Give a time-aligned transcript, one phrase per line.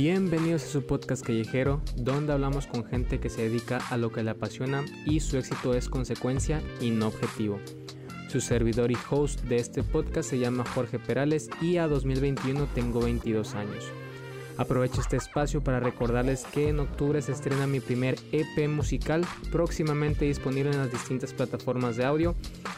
[0.00, 4.22] Bienvenidos a su podcast callejero, donde hablamos con gente que se dedica a lo que
[4.22, 7.58] le apasiona y su éxito es consecuencia y no objetivo.
[8.28, 13.00] Su servidor y host de este podcast se llama Jorge Perales y a 2021 tengo
[13.00, 13.90] 22 años.
[14.56, 20.26] Aprovecho este espacio para recordarles que en octubre se estrena mi primer EP musical, próximamente
[20.26, 22.36] disponible en las distintas plataformas de audio,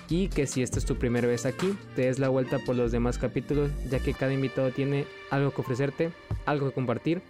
[0.09, 2.93] y que si esta es tu primera vez aquí, te des la vuelta por los
[2.93, 6.13] demás capítulos, ya que cada invitado tiene algo que ofrecerte,
[6.51, 7.23] algo que compartir,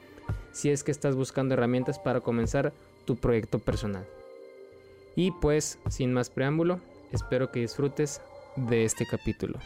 [0.53, 2.73] si es que estás buscando herramientas para comenzar
[3.05, 4.07] tu proyecto personal.
[5.17, 6.81] Y pues, sin más preámbulo,
[7.13, 8.23] Espero que disfrutes
[8.55, 9.59] de este capítulo.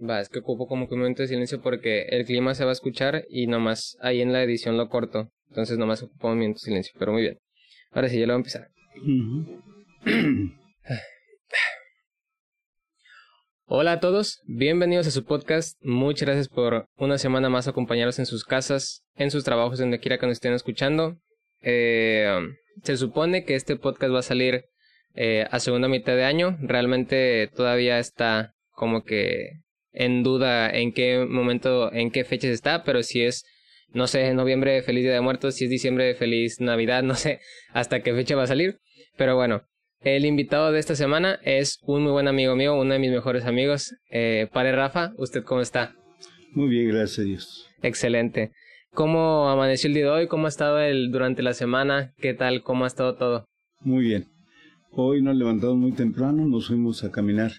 [0.00, 2.70] Va, es que ocupo como que un momento de silencio porque el clima se va
[2.70, 5.30] a escuchar y nomás ahí en la edición lo corto.
[5.50, 7.38] Entonces nomás ocupo un momento de silencio, pero muy bien.
[7.90, 8.68] Ahora sí, ya lo voy a empezar.
[13.74, 15.78] Hola a todos, bienvenidos a su podcast.
[15.82, 20.18] Muchas gracias por una semana más acompañarnos en sus casas, en sus trabajos, donde quiera
[20.18, 21.16] que nos estén escuchando.
[21.62, 22.38] Eh,
[22.82, 24.66] se supone que este podcast va a salir
[25.14, 26.58] eh, a segunda mitad de año.
[26.60, 29.62] Realmente todavía está como que
[29.92, 33.42] en duda en qué momento, en qué fechas está, pero si es,
[33.88, 38.02] no sé, noviembre, feliz Día de Muertos, si es diciembre, feliz Navidad, no sé hasta
[38.02, 38.80] qué fecha va a salir.
[39.16, 39.62] Pero bueno,
[40.04, 43.44] el invitado de esta semana es un muy buen amigo mío, uno de mis mejores
[43.44, 45.12] amigos, eh, Padre Rafa.
[45.16, 45.94] ¿Usted cómo está?
[46.52, 47.68] Muy bien, gracias a Dios.
[47.82, 48.50] Excelente.
[48.94, 50.26] ¿Cómo amaneció el día de hoy?
[50.26, 52.12] ¿Cómo ha estado el, durante la semana?
[52.18, 52.62] ¿Qué tal?
[52.62, 53.46] ¿Cómo ha estado todo?
[53.80, 54.26] Muy bien.
[54.90, 57.52] Hoy nos levantamos muy temprano, nos fuimos a caminar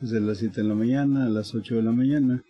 [0.00, 2.42] desde las 7 de la mañana a las 8 de la mañana,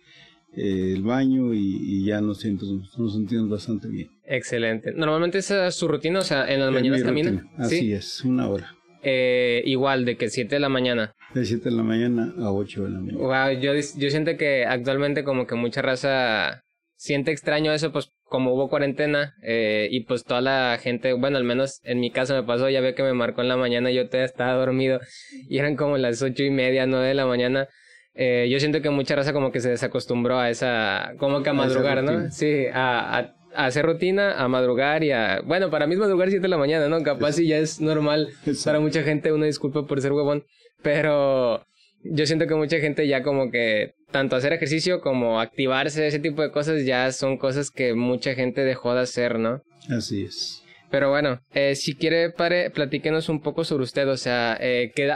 [0.55, 4.09] eh, el baño y, ya nos, nos sentimos bastante bien.
[4.25, 4.93] Excelente.
[4.93, 7.45] Normalmente esa es su rutina, o sea, en las mañanas camina.
[7.57, 8.78] Así es, una hora.
[9.01, 11.13] Eh, igual, de que 7 de la mañana.
[11.33, 13.17] De 7 de la mañana a 8 de la mañana.
[13.19, 16.63] Wow, yo, yo siento que actualmente como que mucha raza
[16.95, 21.45] siente extraño eso, pues como hubo cuarentena eh, y pues toda la gente, bueno, al
[21.45, 24.05] menos en mi caso me pasó, ya ve que me marcó en la mañana yo
[24.07, 24.99] todavía estaba dormido
[25.47, 27.67] y eran como las ocho y media, nueve de la mañana.
[28.15, 31.53] Eh, yo siento que mucha raza como que se desacostumbró a esa, como que a
[31.53, 32.29] madrugar, ¿no?
[32.31, 35.41] Sí, a, a a hacer rutina, a madrugar y a...
[35.45, 37.01] Bueno, para mí es madrugar 7 de la mañana, ¿no?
[37.03, 38.29] Capaz si ya es normal
[38.63, 40.45] para mucha gente, una disculpa por ser huevón,
[40.81, 41.65] pero
[42.03, 46.41] yo siento que mucha gente ya como que tanto hacer ejercicio como activarse, ese tipo
[46.41, 49.61] de cosas ya son cosas que mucha gente dejó de hacer, ¿no?
[49.89, 50.63] Así es.
[50.89, 55.11] Pero bueno, eh, si quiere, pare, platíquenos un poco sobre usted, o sea, eh, ¿qué,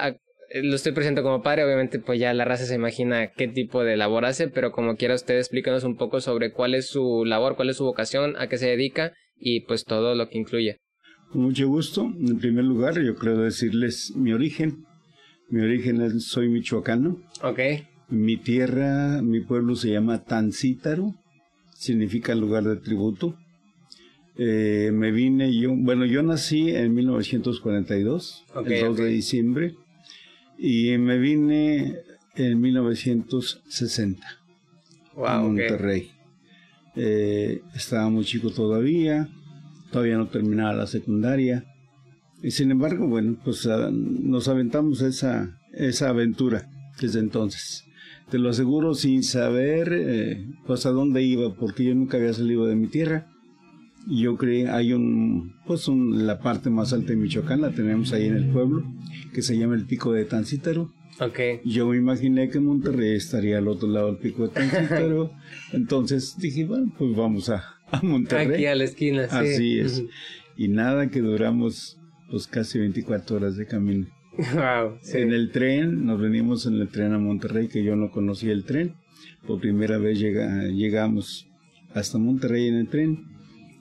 [0.62, 3.98] lo estoy presentando como padre, obviamente pues ya la raza se imagina qué tipo de
[3.98, 7.70] labor hace, pero como quiera usted explícanos un poco sobre cuál es su labor, cuál
[7.70, 10.78] es su vocación, a qué se dedica y pues todo lo que incluye.
[11.32, 12.04] Con mucho gusto.
[12.04, 14.86] En primer lugar, yo creo decirles mi origen.
[15.50, 17.20] Mi origen es, soy michoacano.
[17.42, 17.60] Ok.
[18.10, 21.16] Mi tierra, mi pueblo se llama Tancítaro,
[21.74, 23.36] significa lugar de tributo.
[24.38, 29.76] Eh, me vine yo, bueno, yo nací en 1942, el 2 de diciembre
[30.58, 31.98] y me vine
[32.36, 34.26] en 1960
[35.26, 36.12] a Monterrey.
[36.96, 39.30] Eh, estaba muy chico todavía,
[39.92, 41.66] todavía no terminaba la secundaria.
[42.42, 47.86] Y sin embargo, bueno, pues ah, nos aventamos esa, esa aventura desde entonces.
[48.30, 52.66] Te lo aseguro sin saber eh, pues a dónde iba, porque yo nunca había salido
[52.66, 53.28] de mi tierra.
[54.08, 58.28] Yo creo hay un, pues un, la parte más alta de Michoacán, la tenemos ahí
[58.28, 58.84] en el pueblo,
[59.34, 60.92] que se llama el Pico de Tancítaro.
[61.20, 61.62] Okay.
[61.64, 65.32] Yo me imaginé que Monterrey estaría al otro lado del Pico de Tancítaro.
[65.74, 68.56] Entonces dije, bueno, pues vamos a, a Monterrey.
[68.56, 69.36] Aquí a la esquina, sí.
[69.36, 70.04] Así es.
[70.58, 72.00] Y nada, que duramos
[72.30, 74.08] pues casi 24 horas de camino.
[74.36, 78.52] Wow, En el tren, nos venimos en el tren a Monterrey, que yo no conocía
[78.52, 78.96] el tren.
[79.46, 81.48] Por primera vez llega, llegamos
[81.94, 83.33] hasta Monterrey en el tren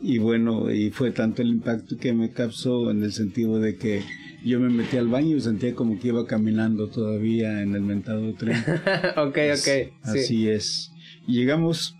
[0.02, 4.02] y bueno, y fue tanto el impacto que me capsó en el sentido de que
[4.44, 8.34] yo me metí al baño y sentía como que iba caminando todavía en el mentado
[8.34, 8.56] tren.
[9.16, 9.92] ok, ok.
[10.02, 10.90] Así es.
[11.26, 11.94] Llegamos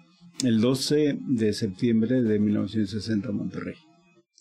[0.44, 3.75] el 12 de septiembre de 1960 a Monterrey.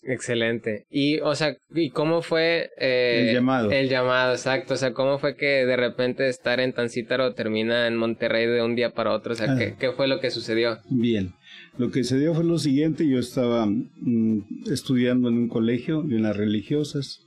[0.04, 0.86] Excelente.
[0.90, 3.70] Y, o sea, ¿y cómo fue eh, el llamado?
[3.70, 4.74] El llamado, exacto.
[4.74, 8.74] O sea, ¿cómo fue que de repente estar en Tancítaro termina en Monterrey de un
[8.74, 9.32] día para otro?
[9.32, 9.76] O sea, ¿qué, ah.
[9.78, 10.78] ¿qué, fue lo que sucedió?
[10.90, 11.34] Bien.
[11.78, 13.08] Lo que se dio fue lo siguiente.
[13.08, 17.20] Yo estaba mm, estudiando en un colegio de unas religiosas.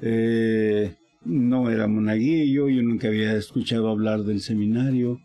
[0.00, 0.94] Eh,
[1.24, 5.20] no era monaguillo, yo nunca había escuchado hablar del seminario.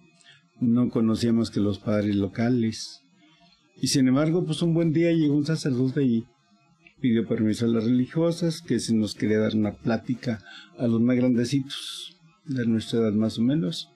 [0.59, 3.01] No conocíamos que los padres locales.
[3.81, 6.25] Y sin embargo, pues un buen día llegó un sacerdote y
[6.99, 10.43] pidió permiso a las religiosas que si nos quería dar una plática
[10.77, 12.09] a los más grandecitos.
[12.45, 13.89] de nuestra edad más o menos.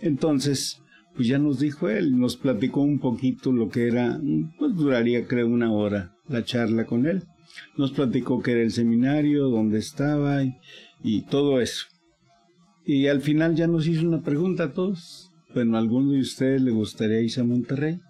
[0.00, 0.81] Entonces,
[1.14, 4.20] pues ya nos dijo él, nos platicó un poquito lo que era,
[4.58, 7.22] pues duraría creo una hora la charla con él.
[7.76, 10.42] Nos platicó que era el seminario, dónde estaba
[11.02, 11.86] y, todo eso.
[12.84, 15.30] Y al final ya nos hizo una pregunta a todos.
[15.54, 18.00] Bueno, ¿a alguno de ustedes le gustaría irse a Monterrey?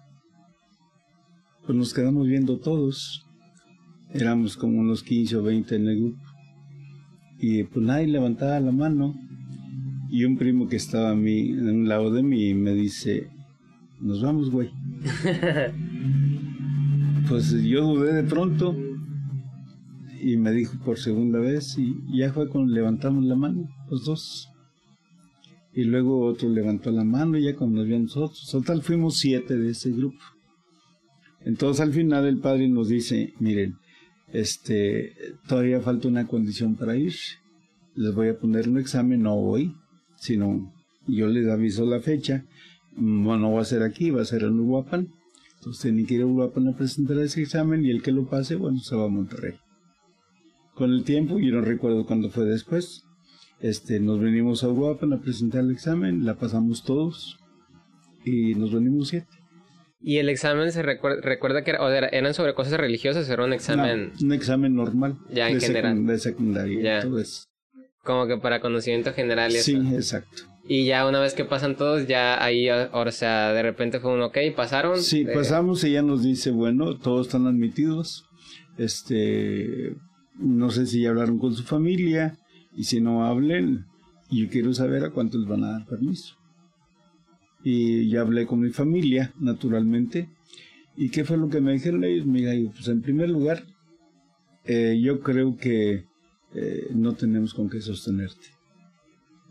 [1.65, 3.25] Pues nos quedamos viendo todos.
[4.13, 6.23] Éramos como unos 15 o 20 en el grupo.
[7.39, 9.15] Y pues nadie levantaba la mano.
[10.13, 13.31] Y un primo que estaba a mí, en un lado de mí me dice,
[13.99, 14.69] nos vamos, güey.
[17.27, 18.77] pues yo dudé de pronto
[20.21, 24.49] y me dijo por segunda vez y ya fue cuando levantamos la mano, los dos.
[25.73, 28.47] Y luego otro levantó la mano y ya cuando nos vio nosotros.
[28.51, 30.21] Total fuimos siete de ese grupo.
[31.41, 33.77] Entonces al final el padre nos dice, miren,
[34.31, 35.13] este,
[35.47, 37.15] todavía falta una condición para ir.
[37.95, 39.75] Les voy a poner un examen, no hoy,
[40.23, 40.73] sino
[41.05, 42.45] yo les aviso la fecha.
[42.95, 45.09] No, no va a ser aquí, va a ser en Uruapan.
[45.57, 48.55] Entonces tienen que ir a Uruapan a presentar ese examen y el que lo pase,
[48.55, 49.55] bueno, se va a Monterrey.
[50.75, 53.03] Con el tiempo, yo no recuerdo cuándo fue después,
[53.59, 57.37] este, nos venimos a Uruapan a presentar el examen, la pasamos todos
[58.23, 59.27] y nos venimos siete.
[60.01, 61.71] ¿Y el examen se recuerda, que
[62.11, 64.13] eran sobre cosas religiosas o era un examen?
[64.21, 65.17] un examen normal.
[65.29, 66.05] Ya en general.
[66.05, 67.01] de secundaria.
[67.01, 67.43] Todo eso.
[68.03, 70.43] Como que para conocimiento general y Sí, exacto.
[70.67, 74.21] Y ya una vez que pasan todos, ya ahí, o sea, de repente fue un
[74.21, 75.01] ok, pasaron.
[75.01, 78.25] Sí, pasamos y ella nos dice, bueno, todos están admitidos.
[78.77, 79.95] Este,
[80.37, 82.37] no sé si ya hablaron con su familia
[82.75, 83.85] y si no hablen,
[84.31, 86.35] yo quiero saber a cuántos van a dar permiso.
[87.63, 90.29] Y ya hablé con mi familia, naturalmente.
[90.95, 92.25] ¿Y qué fue lo que me dijeron ellos?
[92.25, 93.63] Mira, pues en primer lugar,
[94.65, 96.05] eh, yo creo que
[96.55, 98.47] eh, no tenemos con qué sostenerte,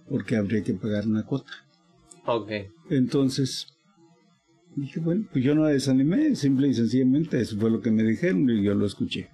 [0.09, 1.53] porque habría que pagar una cuota.
[2.27, 2.51] Ok.
[2.91, 3.67] Entonces,
[4.77, 8.49] dije, bueno, pues yo no desanimé, simple y sencillamente, eso fue lo que me dijeron
[8.49, 9.31] y yo lo escuché.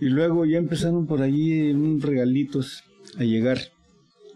[0.00, 2.84] Y luego ya empezaron por allí unos regalitos
[3.18, 3.58] a llegar.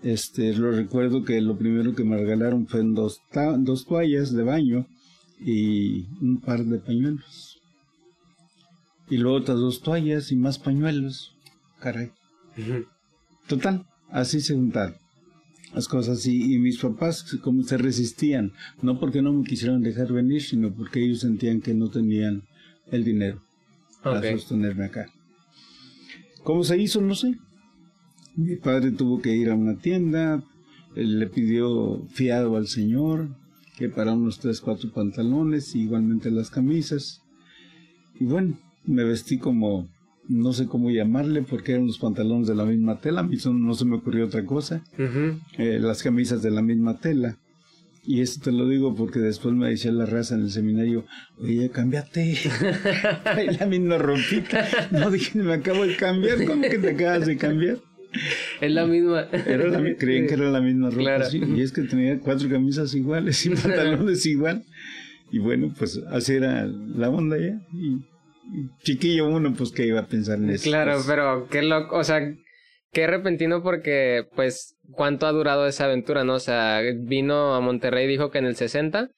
[0.03, 3.21] Este, lo recuerdo que lo primero que me regalaron fue dos,
[3.59, 4.87] dos toallas de baño
[5.39, 7.61] y un par de pañuelos.
[9.09, 11.32] Y luego otras dos toallas y más pañuelos.
[11.83, 12.13] Caray.
[13.49, 14.95] Total, así se juntaron
[15.75, 16.25] las cosas.
[16.27, 18.53] Y, y mis papás como se resistían,
[18.83, 22.45] no porque no me quisieran dejar venir, sino porque ellos sentían que no tenían
[22.91, 23.43] el dinero
[24.03, 25.07] para sostenerme acá.
[26.45, 27.01] ¿Cómo se hizo?
[27.01, 27.37] No sé.
[28.37, 30.43] Mi padre tuvo que ir a una tienda,
[30.95, 33.37] le pidió fiado al señor,
[33.77, 37.23] que para unos tres, cuatro pantalones, igualmente las camisas.
[38.19, 39.89] Y bueno, me vestí como,
[40.29, 43.75] no sé cómo llamarle, porque eran los pantalones de la misma tela, a mí no
[43.75, 44.85] se me ocurrió otra cosa,
[45.59, 47.39] eh, las camisas de la misma tela.
[48.05, 51.05] Y esto te lo digo porque después me decía la raza en el seminario,
[51.39, 52.37] oye, cámbiate.
[53.61, 54.67] la misma ropita.
[54.91, 56.45] No, dije, me acabo de cambiar.
[56.45, 57.79] ¿Cómo que te acabas de cambiar?
[58.61, 59.29] Es la misma.
[59.31, 61.29] creían que era la misma ropa.
[61.33, 64.65] y es que tenía cuatro camisas iguales y pantalones igual.
[65.31, 67.61] Y bueno, pues así era la onda ya.
[67.73, 68.01] Y,
[68.83, 70.65] chiquillo uno, pues que iba a pensar en eso.
[70.65, 71.97] Claro, pero qué loco.
[71.97, 72.21] O sea,
[72.93, 76.35] qué repentino porque, pues, ¿cuánto ha durado esa aventura, no?
[76.35, 79.11] O sea, vino a Monterrey, dijo que en el 60,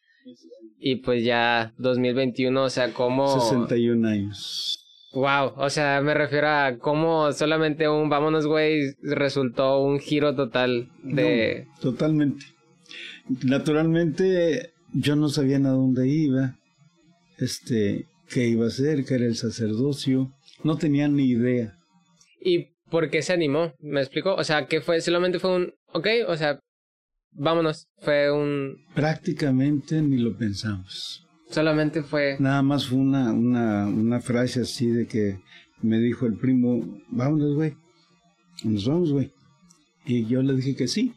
[0.79, 3.41] y pues ya 2021, o sea, ¿cómo...?
[3.41, 4.81] 61 años.
[5.13, 10.89] Wow, o sea, me refiero a cómo solamente un vámonos, güey, resultó un giro total
[11.05, 11.69] de...
[11.81, 12.47] totalmente.
[13.45, 16.57] Naturalmente, yo no sabía a dónde iba,
[17.39, 21.77] este, qué iba a hacer, qué era el sacerdocio, no tenía ni idea.
[22.41, 23.73] ¿Y por qué se animó?
[23.81, 24.35] ¿Me explico?
[24.35, 25.01] O sea, ¿qué fue?
[25.01, 26.61] Solamente fue un, ok, o sea,
[27.33, 27.89] vámonos.
[27.99, 28.77] Fue un...
[28.95, 31.27] Prácticamente ni lo pensamos.
[31.51, 32.37] Solamente fue...
[32.39, 35.39] Nada más fue una, una, una frase así de que
[35.83, 37.75] me dijo el primo, vámonos, güey.
[38.65, 39.31] Nos vamos, güey.
[40.07, 41.15] Y yo le dije que sí.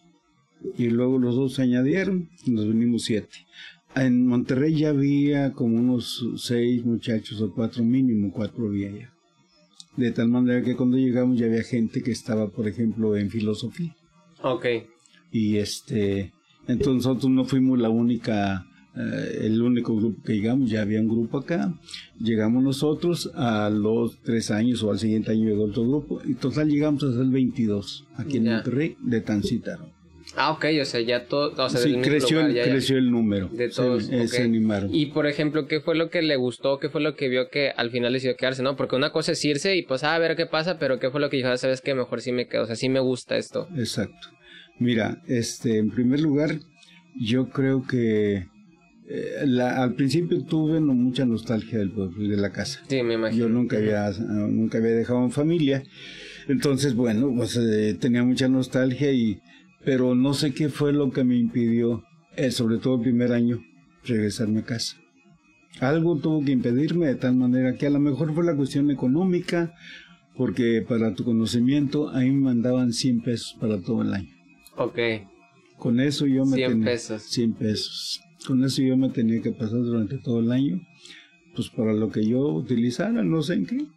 [0.77, 3.45] Y luego los dos se añadieron y nos venimos siete.
[3.99, 9.13] En Monterrey ya había como unos seis muchachos o cuatro mínimo, cuatro había ya
[9.97, 13.95] de tal manera que cuando llegamos ya había gente que estaba, por ejemplo, en filosofía.
[14.43, 14.65] Ok.
[15.31, 16.31] Y este,
[16.67, 21.07] entonces nosotros no fuimos la única, eh, el único grupo que llegamos, ya había un
[21.07, 21.73] grupo acá,
[22.19, 26.69] llegamos nosotros, a los tres años o al siguiente año llegó otro grupo, y total
[26.69, 29.96] llegamos a ser 22 aquí en Monterrey de Tancítaro.
[30.39, 33.49] Ah, ok, o sea, ya todo, o sea, sí, creció, el, creció el número.
[33.51, 34.05] De todos.
[34.05, 34.93] Se, animaron.
[34.93, 36.77] Y por ejemplo, ¿qué fue lo que le gustó?
[36.77, 38.61] ¿Qué fue lo que vio que al final decidió quedarse?
[38.61, 38.75] ¿No?
[38.75, 41.19] Porque una cosa es irse y pues, ah, a ver qué pasa, pero ¿qué fue
[41.19, 41.49] lo que dijo?
[41.49, 43.67] Ah, Sabes que mejor sí me quedo, o sea, sí me gusta esto.
[43.75, 44.29] Exacto.
[44.77, 46.59] Mira, este, en primer lugar,
[47.19, 48.45] yo creo que
[49.09, 52.81] eh, la, al principio tuve no, mucha nostalgia del pueblo de la casa.
[52.87, 53.47] Sí, me imagino.
[53.47, 55.83] Yo nunca había, nunca había dejado en familia.
[56.47, 59.39] Entonces, bueno, pues eh, tenía mucha nostalgia y,
[59.83, 62.03] pero no sé qué fue lo que me impidió,
[62.35, 63.61] eh, sobre todo el primer año,
[64.03, 64.97] regresarme a casa.
[65.79, 69.73] Algo tuvo que impedirme de tal manera que a lo mejor fue la cuestión económica,
[70.35, 74.29] porque para tu conocimiento ahí me mandaban 100 pesos para todo el año.
[74.77, 74.99] Ok.
[75.77, 77.23] Con eso yo me 100 tenía, pesos.
[77.23, 78.21] 100 pesos.
[78.45, 80.81] Con eso yo me tenía que pasar durante todo el año,
[81.55, 83.87] pues para lo que yo utilizara, no sé en qué.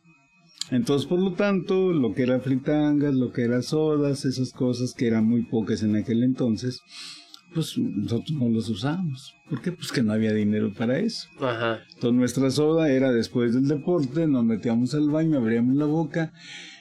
[0.70, 5.06] Entonces, por lo tanto, lo que era fritangas, lo que era sodas, esas cosas que
[5.06, 6.80] eran muy pocas en aquel entonces,
[7.52, 9.34] pues nosotros no las usábamos.
[9.48, 9.72] ¿Por qué?
[9.72, 11.28] Pues que no había dinero para eso.
[11.40, 11.80] Ajá.
[11.94, 16.32] Entonces nuestra soda era después del deporte, nos metíamos al baño, abríamos la boca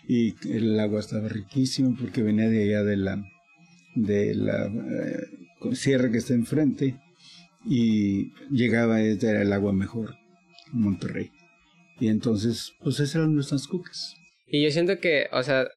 [0.07, 3.23] y el agua estaba riquísima porque venía de allá de la
[3.95, 6.99] de la eh, sierra que está enfrente
[7.65, 10.15] y llegaba este era el agua mejor
[10.73, 11.31] en Monterrey.
[11.99, 14.15] Y entonces, pues esas eran nuestras cucas.
[14.51, 15.67] Y yo siento que, o sea,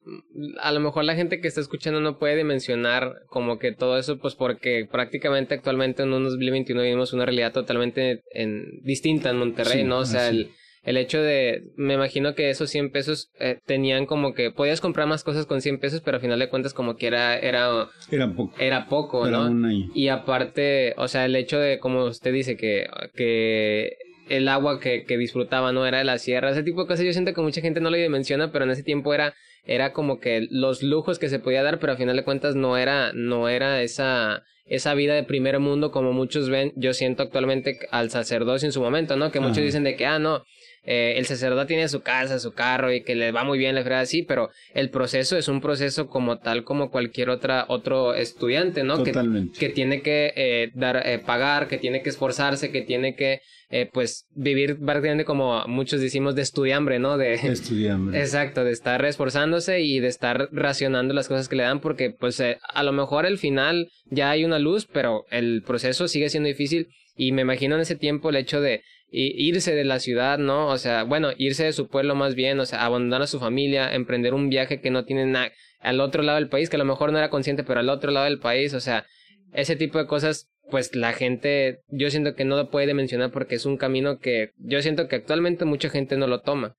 [0.59, 4.17] a lo mejor la gente que está escuchando no puede dimensionar como que todo eso,
[4.17, 9.81] pues porque prácticamente actualmente en un 2021 vivimos una realidad totalmente en, distinta en Monterrey,
[9.81, 9.99] Sí, ¿no?
[9.99, 10.49] O sea, el,
[10.83, 15.07] el hecho de, me imagino que esos 100 pesos eh, tenían como que, podías comprar
[15.07, 18.35] más cosas con 100 pesos, pero al final de cuentas como que era, era, Eran
[18.35, 18.55] poco.
[18.59, 19.71] era poco, ¿no?
[19.93, 23.97] Y aparte, o sea, el hecho de, como usted dice, que, que
[24.29, 27.13] el agua que, que disfrutaba no era de la sierra, ese tipo de cosas, yo
[27.13, 29.33] siento que mucha gente no lo dimensiona, pero en ese tiempo era,
[29.65, 32.77] era como que los lujos que se podía dar, pero a final de cuentas no
[32.77, 37.79] era, no era esa, esa vida de primer mundo como muchos ven, yo siento actualmente
[37.91, 39.31] al sacerdocio en su momento, ¿no?
[39.31, 39.65] Que muchos Ajá.
[39.65, 40.43] dicen de que, ah, no,
[40.83, 43.83] eh, el sacerdote tiene su casa, su carro y que le va muy bien, le
[43.83, 48.83] frega así, pero el proceso es un proceso como tal como cualquier otra, otro estudiante,
[48.83, 49.03] ¿no?
[49.03, 49.59] Que, Totalmente.
[49.59, 53.41] que tiene que eh, dar, eh, pagar, que tiene que esforzarse, que tiene que,
[53.75, 57.17] eh, pues, vivir prácticamente como muchos decimos de estudiambre, ¿no?
[57.17, 58.15] De, Estudiando.
[58.15, 62.39] Exacto, de estar esforzándose y de estar racionando las cosas que le dan porque pues
[62.39, 66.49] eh, a lo mejor al final ya hay una luz, pero el proceso sigue siendo
[66.49, 68.83] difícil y me imagino en ese tiempo el hecho de
[69.13, 70.67] irse de la ciudad, ¿no?
[70.67, 73.93] O sea, bueno, irse de su pueblo más bien, o sea, abandonar a su familia,
[73.93, 76.85] emprender un viaje que no tiene nada al otro lado del país, que a lo
[76.85, 79.05] mejor no era consciente, pero al otro lado del país, o sea,
[79.53, 83.55] ese tipo de cosas, pues la gente, yo siento que no lo puede mencionar porque
[83.55, 86.75] es un camino que yo siento que actualmente mucha gente no lo toma.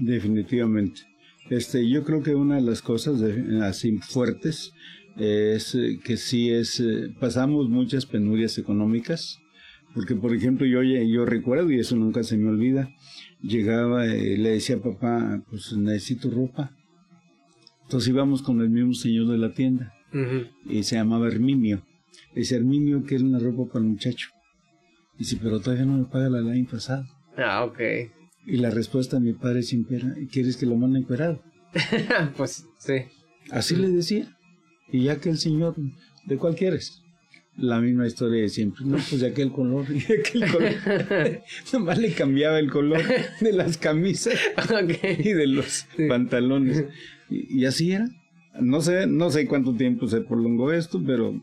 [0.00, 1.02] Definitivamente.
[1.50, 3.20] Este, yo creo que una de las cosas
[3.62, 4.72] así fuertes
[5.16, 9.38] es eh, que sí es eh, pasamos muchas penurias económicas,
[9.96, 12.90] porque por ejemplo yo yo recuerdo y eso nunca se me olvida,
[13.40, 16.76] llegaba y le decía a papá, pues necesito ropa.
[17.84, 19.94] Entonces íbamos con el mismo señor de la tienda
[20.66, 21.82] y se llamaba Herminio.
[22.34, 24.28] Le dice Herminio quiere una ropa para el muchacho.
[25.18, 27.06] Dice, pero todavía no me paga la año pasado.
[27.38, 27.80] Ah, ok.
[28.44, 31.42] Y la respuesta de mi padre siempre era, ¿quieres que lo mande encuerado?
[32.36, 32.96] pues sí.
[33.50, 34.36] Así le decía.
[34.92, 35.74] Y ya que el señor,
[36.26, 37.02] ¿de cuál quieres?
[37.58, 38.84] La misma historia de siempre.
[38.84, 41.42] No, pues de aquel color de aquel color.
[41.72, 43.02] Nomás le cambiaba el color
[43.40, 44.34] de las camisas
[45.18, 46.84] y de los pantalones.
[47.30, 48.06] Y, y así era.
[48.60, 51.42] No sé, no sé cuánto tiempo se prolongó esto, pero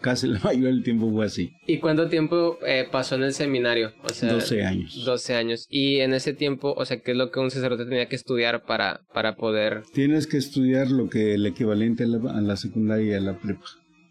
[0.00, 1.52] casi la mayoría del tiempo fue así.
[1.66, 3.92] ¿Y cuánto tiempo eh, pasó en el seminario?
[4.02, 5.04] O sea, 12 años.
[5.04, 5.66] 12 años.
[5.68, 8.64] Y en ese tiempo, o sea, ¿qué es lo que un sacerdote tenía que estudiar
[8.64, 9.82] para, para poder...
[9.92, 13.38] Tienes que estudiar lo que el equivalente a la, a la secundaria y a la
[13.38, 13.66] prepa.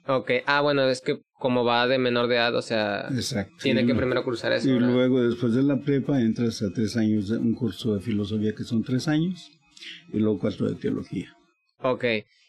[0.08, 0.32] Ok.
[0.46, 3.54] Ah, bueno, es que como va de menor de edad, o sea, Exacto.
[3.62, 4.70] tiene que primero cruzar eso.
[4.70, 4.92] Y ¿verdad?
[4.94, 8.64] luego, después de la prepa, entras a tres años de un curso de filosofía que
[8.64, 9.52] son tres años,
[10.12, 11.36] y luego cuatro de teología.
[11.82, 12.06] Ok.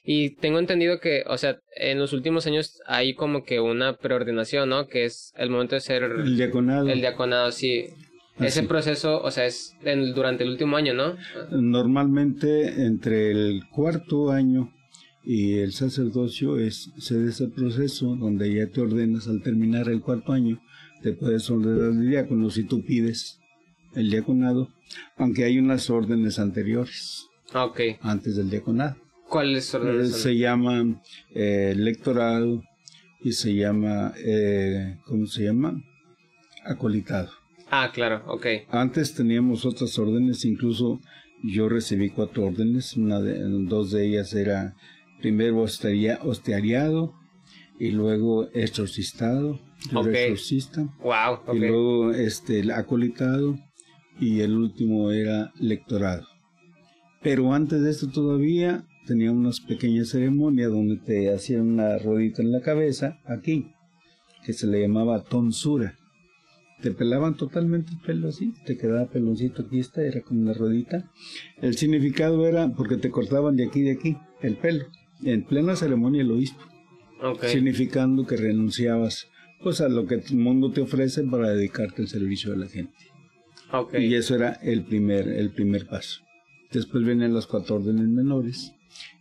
[0.07, 4.69] Y tengo entendido que, o sea, en los últimos años hay como que una preordenación,
[4.69, 4.87] ¿no?
[4.87, 7.87] Que es el momento de ser El diaconado, el diaconado, sí.
[8.39, 11.17] Ese proceso, o sea, es en- durante el último año, ¿no?
[11.85, 14.73] normalmente entre el cuarto año
[15.25, 20.33] y el sacerdocio es se ese proceso donde ya te ordenas al terminar el cuarto
[20.33, 20.61] año,
[21.03, 23.41] te puedes ordenar el diácono si tú pides
[23.95, 24.69] el diaconado,
[25.17, 27.27] aunque hay unas órdenes anteriores,
[28.01, 28.97] antes del diaconado.
[29.29, 31.01] ¿Cuáles Eh, los se llama
[31.35, 32.63] eh, lectorado
[33.23, 35.83] y se llama, eh, ¿cómo se llama?
[36.65, 37.31] Acolitado.
[37.71, 38.47] Ah, claro, ok.
[38.69, 41.01] Antes teníamos otras órdenes, incluso
[41.43, 44.75] yo recibí cuatro órdenes, una de, dos de ellas era
[45.25, 47.15] primero hosteria- hostiariado
[47.79, 49.59] y luego exorcistado,
[49.91, 50.15] yo era Ok.
[50.15, 53.59] exorcista, Wow, y luego este el acolitado
[54.21, 56.27] y el último era lectorado.
[57.23, 62.53] Pero antes de esto todavía tenía unas pequeñas ceremonias donde te hacían una rodita en
[62.53, 63.71] la cabeza, aquí,
[64.45, 65.97] que se le llamaba tonsura.
[66.83, 71.11] Te pelaban totalmente el pelo así, te quedaba peloncito aquí, esta era como una rodita.
[71.63, 74.85] El significado era porque te cortaban de aquí y de aquí el pelo,
[75.25, 76.63] en plena ceremonia del obispo,
[77.43, 79.29] significando que renunciabas
[79.63, 82.95] pues a lo que el mundo te ofrece para dedicarte al servicio de la gente.
[83.99, 86.21] Y eso era el primer, el primer paso.
[86.71, 88.73] Después vienen las cuatro órdenes menores.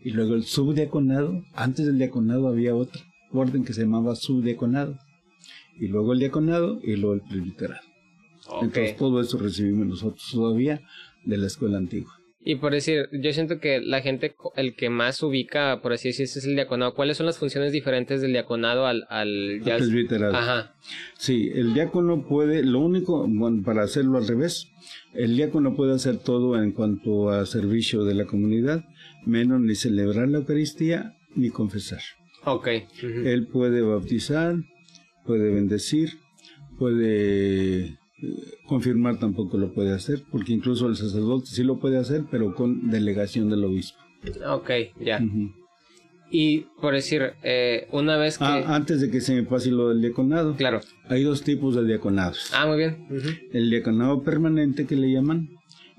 [0.01, 1.43] Y luego el subdiaconado.
[1.53, 4.99] Antes del diaconado había otra orden que se llamaba subdiaconado.
[5.79, 7.81] Y luego el diaconado y luego el presbiterado.
[8.47, 8.63] Ok.
[8.63, 10.81] Entonces todo eso recibimos nosotros todavía
[11.23, 12.13] de la escuela antigua.
[12.45, 16.25] Y por decir, yo siento que la gente, el que más ubica, por así decirlo,
[16.39, 16.93] es el diaconado.
[16.93, 20.35] ¿Cuáles son las funciones diferentes del diaconado al, al El ya- presbiterado.
[20.35, 20.75] Ajá.
[21.17, 24.67] Sí, el diácono puede, lo único, bueno, para hacerlo al revés,
[25.13, 28.83] el diácono puede hacer todo en cuanto a servicio de la comunidad,
[29.25, 32.01] menos ni celebrar la Eucaristía ni confesar.
[32.43, 32.67] Ok.
[33.01, 34.55] Él puede bautizar,
[35.25, 36.17] puede bendecir,
[36.77, 37.97] puede
[38.67, 42.89] confirmar tampoco lo puede hacer, porque incluso el sacerdote sí lo puede hacer, pero con
[42.89, 43.97] delegación del obispo.
[44.47, 44.69] Ok,
[45.01, 45.21] ya.
[46.31, 48.43] Y por decir, eh, una vez que...
[48.45, 50.81] Ah, antes de que se me pase lo del diaconado, Claro.
[51.07, 52.49] hay dos tipos de diaconados.
[52.53, 53.05] Ah, muy bien.
[53.51, 55.49] El diaconado permanente que le llaman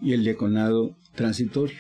[0.03, 1.79] y el diaconado transitorio.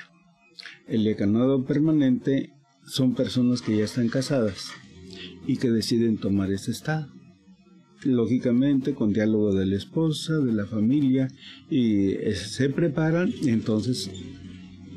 [0.86, 2.52] El diaconado permanente
[2.86, 4.70] son personas que ya están casadas
[5.46, 7.08] y que deciden tomar ese estado.
[8.04, 11.28] Lógicamente con diálogo de la esposa, de la familia
[11.70, 14.10] y eh, se preparan entonces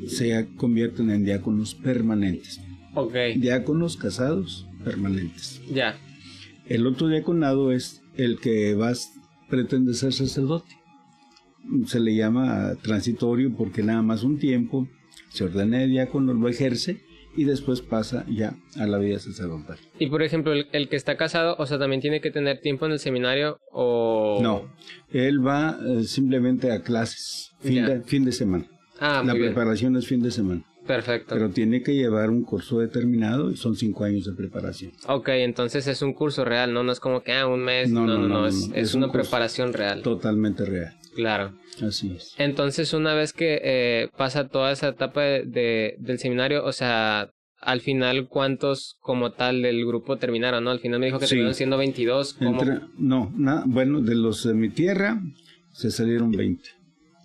[0.07, 2.61] se convierten en diáconos permanentes.
[2.93, 5.61] Ok, Diáconos casados permanentes.
[5.73, 5.97] ya.
[6.67, 9.13] El otro diaconado es el que vas,
[9.49, 10.75] pretende ser sacerdote.
[11.85, 14.87] Se le llama transitorio porque nada más un tiempo
[15.29, 17.01] se ordena de diácono, lo ejerce
[17.37, 19.77] y después pasa ya a la vida sacerdotal.
[19.99, 22.85] Y por ejemplo, el, el que está casado, o sea, también tiene que tener tiempo
[22.87, 24.39] en el seminario o...
[24.41, 24.63] No,
[25.11, 28.65] él va eh, simplemente a clases, fin, de, fin de semana.
[28.99, 29.53] Ah, la muy bien.
[29.53, 31.35] preparación es fin de semana, Perfecto.
[31.35, 34.91] pero tiene que llevar un curso determinado y son cinco años de preparación.
[35.07, 36.83] Ok, entonces es un curso real, ¿no?
[36.83, 37.91] No es como que, ah, un mes.
[37.91, 38.47] No, no, no.
[38.47, 40.01] es, no, es es un una preparación real.
[40.01, 41.53] Totalmente real, Claro.
[41.85, 42.33] así es.
[42.37, 47.29] Entonces, una vez que eh, pasa toda esa etapa de, de- del seminario, o sea,
[47.59, 50.69] al final, ¿cuántos como tal del grupo terminaron, no?
[50.69, 51.31] Al final me dijo que Sí.
[51.31, 52.33] terminaron siendo 22.
[52.35, 52.51] ¿cómo?
[52.61, 55.19] Entre- no, na- bueno, de los de mi tierra
[55.73, 56.69] se salieron 20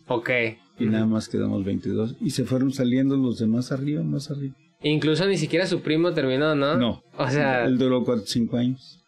[0.08, 0.30] Ok.
[0.78, 4.54] y nada más quedamos 22 y se fueron saliendo los de más arriba, más arriba.
[4.82, 6.76] Incluso ni siquiera su primo terminó, ¿no?
[6.76, 8.98] No, O sea, él duró 4 5 años.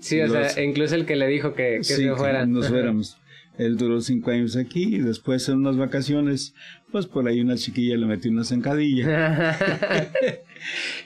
[0.00, 2.44] sí, o los- sea, incluso el que le dijo que, que sí, se que fuera.
[2.44, 3.16] nos fuéramos.
[3.58, 6.54] Él duró 5 años aquí y después en unas vacaciones,
[6.92, 9.56] pues por ahí una chiquilla le metió una zancadilla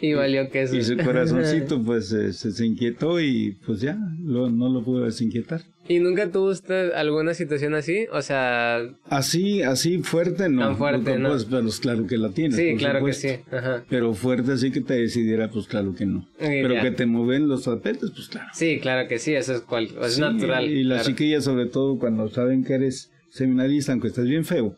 [0.01, 0.77] y valió que eso.
[0.77, 5.05] y su corazoncito pues eh, se, se inquietó y pues ya lo- no lo pudo
[5.05, 5.62] desinquietar.
[5.88, 8.07] ¿Y nunca tuvo usted alguna situación así?
[8.12, 10.62] O sea, Así, así fuerte no.
[10.62, 11.29] Tan fuerte, ¿no?
[11.29, 12.57] pues, pero claro que la tiene.
[12.57, 13.29] sí, por claro que supuesto.
[13.51, 13.57] sí.
[13.57, 13.85] Ajá.
[13.88, 16.29] Pero fuerte así que te decidiera, pues claro que no.
[16.40, 16.83] Pero ya.
[16.83, 18.49] que te mueven los tapetes, pues claro.
[18.53, 20.64] Sí, claro que sí, eso es, cual, es Sí, natural.
[20.68, 21.11] Y las claro.
[21.16, 24.77] chiquillas, sobre todo, cuando saben que eres seminarista, aunque estés bien feo,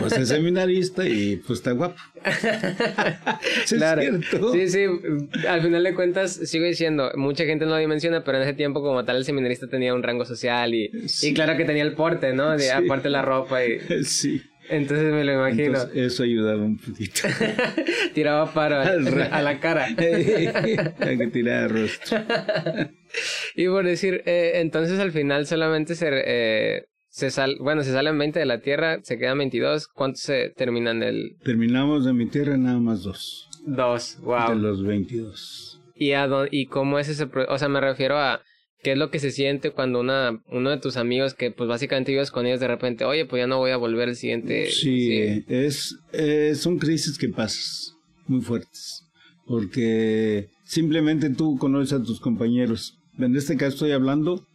[0.00, 1.96] pues es seminarista y pues está guapo.
[3.66, 4.02] Sí, Claro.
[4.02, 4.52] es cierto.
[4.52, 4.84] Sí, sí,
[5.48, 8.82] al final de cuentas, sigo diciendo, mucha gente no lo dimensiona, pero en ese tiempo
[8.82, 11.28] como tal el seminarista tenía un rango social y, Sí.
[11.30, 12.50] y claro que tenía el porte, ¿no?
[12.52, 12.68] De, Sí.
[12.70, 14.42] Aparte la ropa y Sí.
[14.68, 15.64] entonces me lo imagino.
[15.80, 17.22] Entonces, eso ayudaba un poquito.
[18.14, 19.86] Tiraba paro a, Al ra- a la cara.
[19.86, 22.18] Hay que tirar rostro.
[23.56, 26.84] y por decir, eh, entonces al final solamente se, eh,
[27.14, 30.98] se sal, bueno, se salen 20 de la Tierra, se quedan 22, ¿cuántos se terminan
[31.00, 33.48] del Terminamos de mi tierra nada más dos.
[33.66, 34.16] 2?
[34.20, 34.54] De Wow.
[34.58, 35.78] los 22.
[35.94, 38.40] ¿Y, a dó- ¿Y cómo es ese O sea, me refiero a
[38.82, 42.12] qué es lo que se siente cuando una uno de tus amigos que pues básicamente
[42.12, 44.70] vives con ellos de repente, oye, pues ya no voy a volver el siguiente.
[44.70, 47.94] Sí, es, eh, son crisis que pasas
[48.26, 49.04] muy fuertes,
[49.46, 52.98] porque simplemente tú conoces a tus compañeros.
[53.18, 54.46] En este caso estoy hablando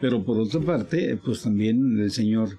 [0.00, 2.58] Pero por otra parte, pues también el Señor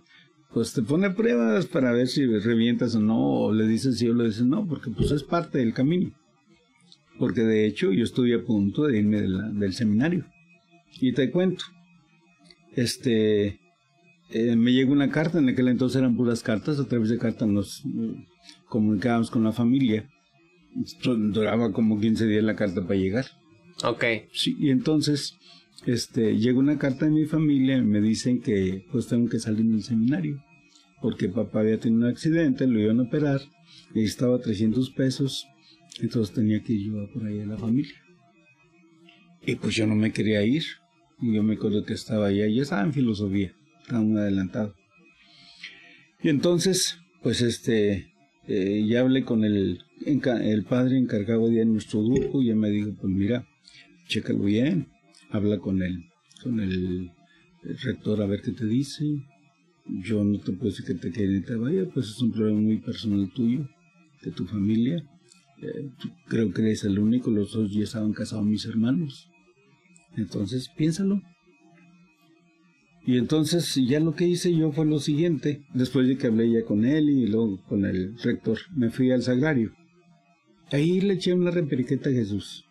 [0.57, 4.13] pues te pone pruebas para ver si revientas o no, o le dices sí o
[4.15, 6.09] le dices no, porque pues es parte del camino.
[7.19, 10.25] Porque de hecho yo estuve a punto de irme del seminario.
[10.99, 11.63] Y te cuento,
[12.75, 13.59] este,
[14.31, 17.47] eh, me llegó una carta, en aquel entonces eran puras cartas, a través de cartas
[17.47, 18.25] nos eh,
[18.67, 20.09] comunicábamos con la familia.
[21.03, 23.25] Duraba como 15 días la carta para llegar.
[23.83, 24.03] Ok.
[24.33, 25.37] Sí, y entonces
[25.85, 29.63] este, llega una carta de mi familia y me dicen que pues tengo que salir
[29.63, 30.46] del seminario
[31.01, 33.41] porque papá había tenido un accidente, lo iban a operar,
[33.93, 35.47] necesitaba 300 pesos,
[36.01, 37.95] entonces tenía que yo por ahí a la familia.
[39.45, 40.63] Y pues yo no me quería ir,
[41.21, 44.75] y yo me acuerdo que estaba allá, ya estaba en filosofía, estaba muy adelantado.
[46.21, 48.13] Y entonces, pues este,
[48.47, 52.91] eh, ya hablé con el, el padre encargado de nuestro grupo y él me dijo,
[52.99, 53.47] pues mira,
[54.07, 54.87] chécalo bien,
[55.29, 56.05] habla con él,
[56.41, 57.11] con el,
[57.83, 59.03] rector a ver qué te dice.
[59.89, 62.59] Yo no te puedo decir que te quede ni te vaya, pues es un problema
[62.59, 63.67] muy personal tuyo,
[64.21, 65.03] de tu familia.
[65.61, 65.89] Eh,
[66.27, 69.29] creo que eres el único, los dos ya estaban casados mis hermanos.
[70.15, 71.21] Entonces, piénsalo.
[73.05, 76.65] Y entonces ya lo que hice yo fue lo siguiente, después de que hablé ya
[76.65, 79.71] con él y luego con el rector, me fui al sagrario.
[80.71, 82.65] Ahí le eché una reperiqueta a Jesús.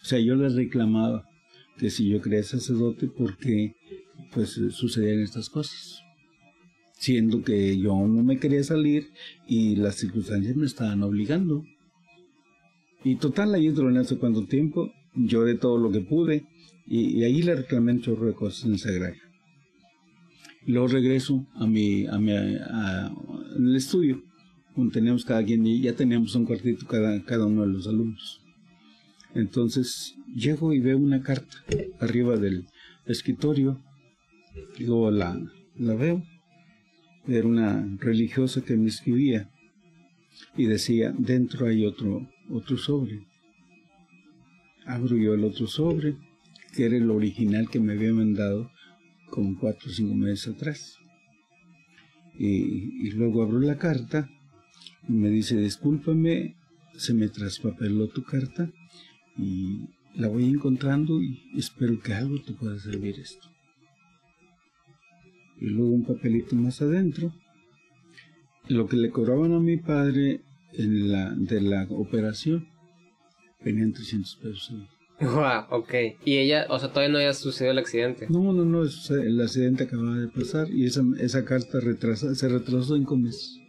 [0.00, 1.24] O sea, yo le reclamaba,
[1.76, 3.74] que si yo creía sacerdote, porque
[4.32, 6.00] pues sucedían estas cosas.
[7.00, 9.08] Siendo que yo no me quería salir
[9.48, 11.64] y las circunstancias me estaban obligando.
[13.02, 16.44] Y total, ahí entró en hace cuánto tiempo, lloré todo lo que pude
[16.86, 19.22] y, ahí le reclamé un chorro de cosas en sagrario.
[20.66, 23.10] Luego regreso a mi, a mi a,
[23.56, 24.22] el estudio,
[24.76, 28.42] donde teníamos cada quien, y ya teníamos un cuartito cada, cada uno de los alumnos.
[29.34, 31.56] Entonces llego y veo una carta
[31.98, 32.66] arriba del
[33.06, 33.80] escritorio.
[34.78, 35.40] Digo, la,
[35.78, 36.22] la veo.
[37.26, 39.50] Era una religiosa que me escribía
[40.56, 43.26] y decía, dentro hay otro, otro sobre.
[44.86, 46.16] Abro yo el otro sobre,
[46.74, 48.70] que era el original que me había mandado
[49.28, 50.98] como cuatro o cinco meses atrás.
[52.38, 54.30] Y, y luego abro la carta
[55.08, 56.56] y me dice, discúlpame,
[56.96, 58.70] se me traspapeló tu carta
[59.36, 63.49] y la voy encontrando y espero que algo te pueda servir esto.
[65.60, 67.32] Y luego un papelito más adentro.
[68.68, 70.42] Lo que le cobraban a mi padre
[70.72, 72.68] en la, de la operación
[73.64, 74.74] venían 300 pesos.
[75.20, 75.94] Wow, ok.
[76.24, 78.26] ¿Y ella, o sea, todavía no había sucedido el accidente?
[78.30, 82.96] No, no, no, el accidente acababa de pasar y esa, esa carta retrasa, se retrasó
[82.96, 83.60] cinco meses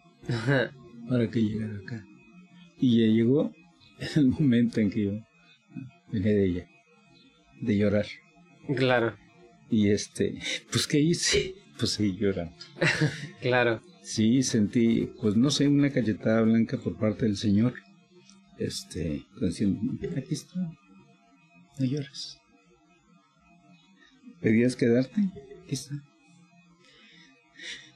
[1.09, 2.05] para que llegara acá.
[2.77, 3.51] Y ya llegó
[4.15, 5.11] el momento en que yo
[6.11, 6.69] venía de ella,
[7.61, 8.05] de llorar.
[8.75, 9.15] Claro.
[9.69, 10.39] Y este,
[10.71, 11.55] pues ¿qué hice?
[11.81, 12.55] Pues seguí llorando.
[13.41, 13.81] claro.
[14.03, 17.73] Sí, sentí, pues no sé, una cachetada blanca por parte del Señor.
[18.59, 19.79] Este, diciendo,
[20.15, 20.59] aquí está,
[21.79, 22.37] no llores.
[24.41, 25.21] ¿Pedías quedarte?
[25.63, 25.95] Aquí está.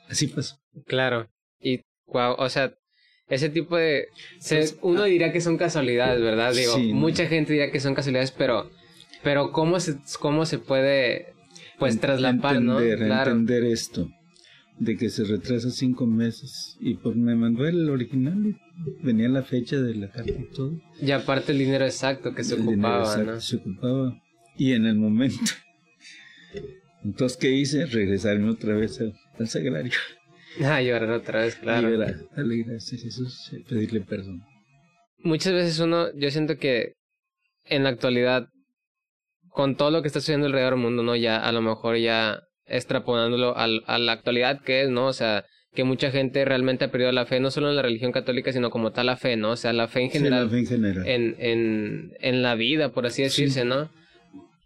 [0.10, 0.58] Así pasó.
[0.88, 1.30] Claro.
[1.60, 2.74] Y, wow, o sea,
[3.28, 4.08] ese tipo de...
[4.50, 6.56] Pues, uno ah, diría que son casualidades, ¿verdad?
[6.56, 8.72] Digo, mucha gente diría que son casualidades, pero...
[9.22, 11.35] Pero ¿cómo se, cómo se puede,
[11.80, 12.78] pues, traslapar, ¿no?
[12.78, 13.32] Claro.
[13.32, 14.10] Entender esto,
[14.80, 16.78] de que se retrasa cinco meses.
[16.80, 18.58] Y pues me mandó el original y
[19.04, 20.80] venía la fecha de la carta y todo.
[21.02, 23.42] Y aparte el dinero exacto que se ocupaba, ¿no?
[23.42, 24.22] Se ocupaba.
[24.58, 25.52] Y en el momento...
[27.04, 27.86] Entonces, ¿qué hice?
[27.86, 29.94] Regresarme otra vez al, al sagrario.
[30.64, 31.90] Ah, llorar otra vez, claro.
[31.90, 34.42] Llorar, darle gracias a Jesús, pedirle perdón.
[35.20, 36.94] Muchas veces uno, yo siento que
[37.66, 38.48] en la actualidad,
[39.56, 41.16] con todo lo que está sucediendo alrededor del mundo, ¿no?
[41.16, 45.08] Ya a lo mejor ya extrapolándolo a, a la actualidad que es, ¿no?
[45.08, 48.12] O sea, que mucha gente realmente ha perdido la fe, no solo en la religión
[48.12, 49.52] católica, sino como tal la fe, ¿no?
[49.52, 50.44] O sea, la fe en general.
[50.44, 51.08] Sí, la fe en general.
[51.08, 53.90] En, en, en la vida, por así decirse, ¿no?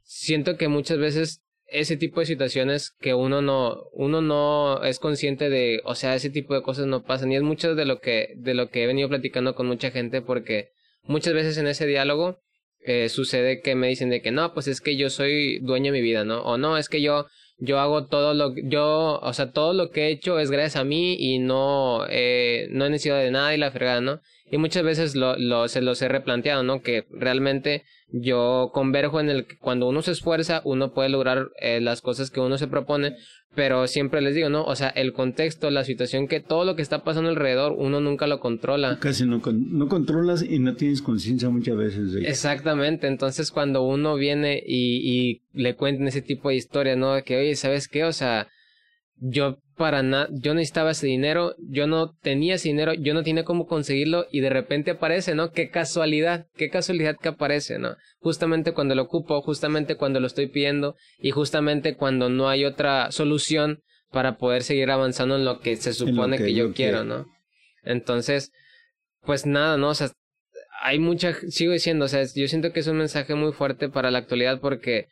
[0.09, 5.51] siento que muchas veces ese tipo de situaciones que uno no, uno no es consciente
[5.51, 7.31] de, o sea, ese tipo de cosas no pasan.
[7.31, 10.23] Y es mucho de lo que, de lo que he venido platicando con mucha gente
[10.23, 10.69] porque
[11.03, 12.39] muchas veces en ese diálogo
[12.81, 15.99] eh, sucede que me dicen de que no, pues es que yo soy dueño de
[15.99, 16.41] mi vida, ¿no?
[16.41, 20.07] O no, es que yo, yo hago todo lo, yo, o sea, todo lo que
[20.07, 23.57] he hecho es gracias a mí y no, eh, no he necesitado de nada y
[23.57, 24.21] la fregada, ¿no?
[24.51, 26.81] Y muchas veces lo, lo, se los he replanteado, ¿no?
[26.81, 31.79] Que realmente yo converjo en el que cuando uno se esfuerza, uno puede lograr eh,
[31.81, 33.15] las cosas que uno se propone,
[33.55, 34.63] pero siempre les digo, ¿no?
[34.63, 38.27] O sea, el contexto, la situación, que todo lo que está pasando alrededor, uno nunca
[38.27, 38.99] lo controla.
[38.99, 44.15] Casi no, no controlas y no tienes conciencia muchas veces de Exactamente, entonces cuando uno
[44.15, 47.13] viene y, y le cuentan ese tipo de historias, ¿no?
[47.15, 48.03] De que, oye, ¿sabes qué?
[48.03, 48.47] O sea,
[49.17, 53.45] yo para nada, yo necesitaba ese dinero, yo no tenía ese dinero, yo no tenía
[53.45, 55.53] cómo conseguirlo y de repente aparece, ¿no?
[55.53, 57.95] Qué casualidad, qué casualidad que aparece, ¿no?
[58.19, 63.09] Justamente cuando lo ocupo, justamente cuando lo estoy pidiendo y justamente cuando no hay otra
[63.13, 63.79] solución
[64.11, 67.27] para poder seguir avanzando en lo que se supone que, yo, quiero, ¿no?
[67.85, 68.51] Entonces,
[69.21, 69.91] pues nada, ¿no?
[69.91, 70.11] O sea,
[70.81, 74.11] hay mucha, sigo diciendo, o sea, yo siento que es un mensaje muy fuerte para
[74.11, 75.07] la actualidad porque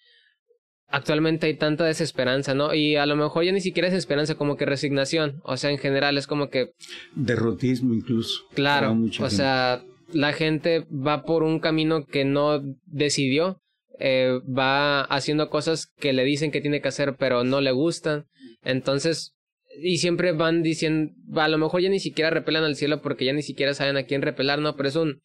[0.90, 2.74] actualmente hay tanta desesperanza, ¿no?
[2.74, 5.42] Y a lo mejor ya ni siquiera es esperanza, como que resignación.
[5.44, 6.72] O sea, en general es como que...
[7.16, 8.46] Derrotismo incluso.
[8.54, 8.98] Claro.
[9.20, 13.62] O sea, la gente va por un camino que no decidió.
[14.00, 18.28] Eh, va haciendo cosas que le dicen que tiene que hacer, pero no le gustan.
[18.64, 19.36] Entonces,
[19.82, 23.34] y siempre van diciendo, a lo mejor ya ni siquiera repelan al cielo porque ya
[23.34, 24.76] ni siquiera saben a quién repelar, ¿no?
[24.76, 25.22] Pero es un,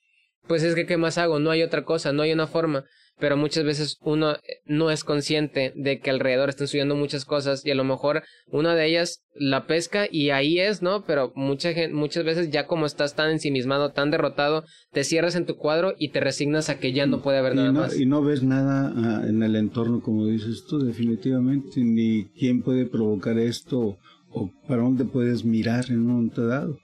[0.48, 1.38] pues es que, ¿qué más hago?
[1.38, 2.85] No hay otra cosa, no hay una forma
[3.18, 7.70] pero muchas veces uno no es consciente de que alrededor están subiendo muchas cosas y
[7.70, 11.05] a lo mejor una de ellas la pesca y ahí es, ¿no?
[11.05, 15.46] Pero mucha gente, muchas veces ya como estás tan ensimismado, tan derrotado, te cierras en
[15.46, 17.98] tu cuadro y te resignas a que ya no puede haber nada más.
[17.98, 22.87] Y no ves nada ah, en el entorno, como dices tú, definitivamente, ni quién puede
[22.87, 23.98] provocar esto
[24.31, 26.79] o para dónde puedes mirar en un momento dado.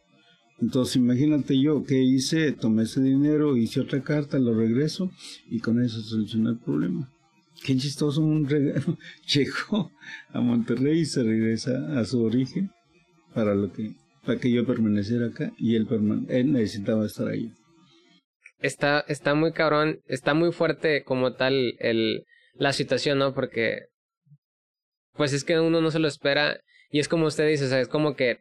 [0.60, 5.10] Entonces imagínate yo que hice, tomé ese dinero, hice otra carta, lo regreso
[5.48, 7.10] y con eso solucioné el problema.
[7.64, 8.98] Qué chistoso un regalo.
[9.34, 9.90] Llegó
[10.30, 12.70] a Monterrey y se regresa a su origen
[13.34, 13.94] para lo que
[14.24, 15.86] para que yo permaneciera acá y él,
[16.28, 17.50] él necesitaba estar ahí.
[18.58, 23.32] Está, está muy cabrón, está muy fuerte como tal el, la situación, ¿no?
[23.32, 23.86] Porque
[25.14, 27.80] pues es que uno no se lo espera y es como usted dice, o sea,
[27.80, 28.40] es como que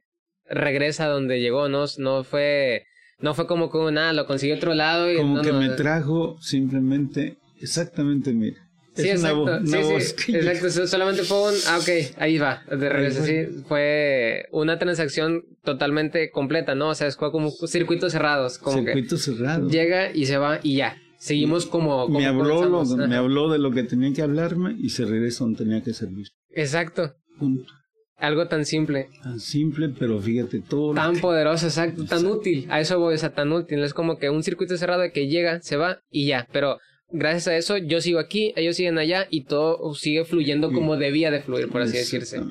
[0.49, 2.85] regresa a donde llegó, no, no fue,
[3.19, 7.37] no fue como que nada, lo consiguió otro lado y como que me trajo simplemente,
[7.59, 8.57] exactamente, mira.
[8.95, 14.45] Sí, exacto, sí, exacto, solamente fue un, ah, ok, ahí va, de regreso, sí, fue
[14.51, 16.89] una transacción totalmente completa, ¿no?
[16.89, 19.71] O sea, es como circuitos cerrados, como circuitos cerrados.
[19.71, 22.09] Llega y se va y ya, seguimos como...
[22.09, 25.83] me, habló me habló de lo que tenía que hablarme y se regresa donde tenía
[25.83, 26.29] que servir.
[26.49, 27.13] Exacto.
[27.37, 27.71] Punto.
[28.17, 29.09] Algo tan simple.
[29.21, 30.95] Tan simple, pero fíjate todo.
[30.95, 32.65] Tan poderoso, exacto, tan útil.
[32.69, 33.83] A eso voy, o sea, tan útil.
[33.83, 36.47] Es como que un circuito cerrado que llega, se va y ya.
[36.51, 40.97] Pero gracias a eso yo sigo aquí, ellos siguen allá y todo sigue fluyendo como
[40.97, 42.41] debía de fluir, por así decirse.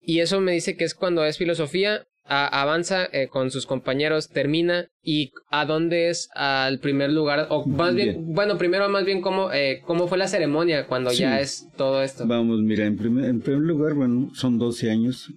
[0.00, 4.88] Y eso me dice que es cuando es filosofía, avanza eh, con sus compañeros, termina
[5.02, 9.52] y a dónde es al primer lugar, o más bien, bueno, primero más bien cómo,
[9.52, 12.26] eh, cómo fue la ceremonia cuando ya es todo esto.
[12.26, 15.30] Vamos, mira, en primer, en primer lugar, bueno, son 12 años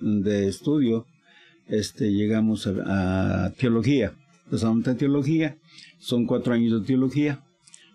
[0.00, 1.06] de estudio,
[1.66, 4.12] este, llegamos a, teología,
[4.50, 5.56] pasamos a teología,
[5.98, 7.40] son cuatro años de teología,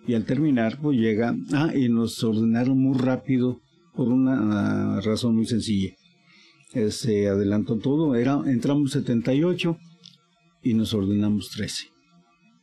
[0.06, 3.62] y al terminar, pues llega, ah, y nos ordenaron muy rápido
[3.96, 5.94] por una razón muy sencilla
[6.90, 8.16] se adelantó todo.
[8.16, 9.78] Era, entramos 78
[10.64, 11.88] y nos ordenamos 13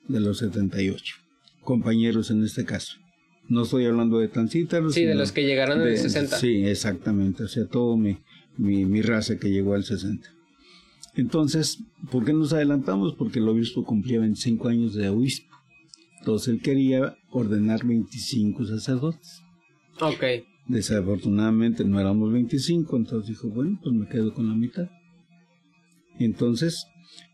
[0.09, 1.14] de los 78.
[1.62, 2.96] Compañeros en este caso.
[3.49, 4.94] No estoy hablando de tancítaros.
[4.94, 6.38] Sí, de los que llegaron en el 60.
[6.38, 7.44] Sí, exactamente.
[7.44, 8.18] O sea, todo mi,
[8.57, 10.29] mi, mi raza que llegó al 60.
[11.16, 11.79] Entonces,
[12.11, 13.14] ¿por qué nos adelantamos?
[13.14, 15.51] Porque el obispo cumplía 25 años de obispo.
[16.20, 19.42] Entonces él quería ordenar 25 sacerdotes.
[20.01, 20.23] Ok.
[20.68, 24.88] Desafortunadamente no éramos 25, entonces dijo, bueno, pues me quedo con la mitad.
[26.18, 26.87] Y entonces,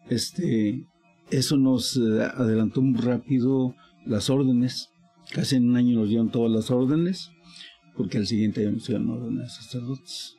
[0.08, 0.86] este,
[1.30, 3.74] eso nos eh, adelantó muy rápido
[4.06, 4.90] las órdenes.
[5.32, 7.30] Casi en un año nos dieron todas las órdenes,
[7.96, 10.36] porque al siguiente año nos dieron órdenes sacerdotes.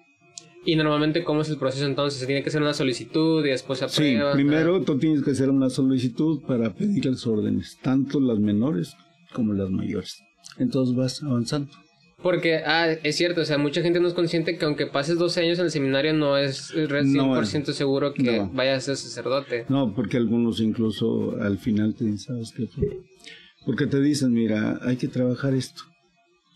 [0.65, 2.19] ¿Y normalmente cómo es el proceso entonces?
[2.19, 4.31] ¿Se tiene que hacer una solicitud y después se aprueba?
[4.31, 8.95] Sí, primero tú tienes que hacer una solicitud para pedir las órdenes, tanto las menores
[9.33, 10.21] como las mayores.
[10.57, 11.71] Entonces vas avanzando.
[12.21, 15.41] Porque, ah, es cierto, o sea, mucha gente no es consciente que aunque pases 12
[15.41, 19.65] años en el seminario no es 100% seguro que vayas a ser sacerdote.
[19.69, 22.67] No, porque algunos incluso al final te dicen, ¿sabes qué?
[23.67, 25.83] Porque te dicen, mira, hay que trabajar esto.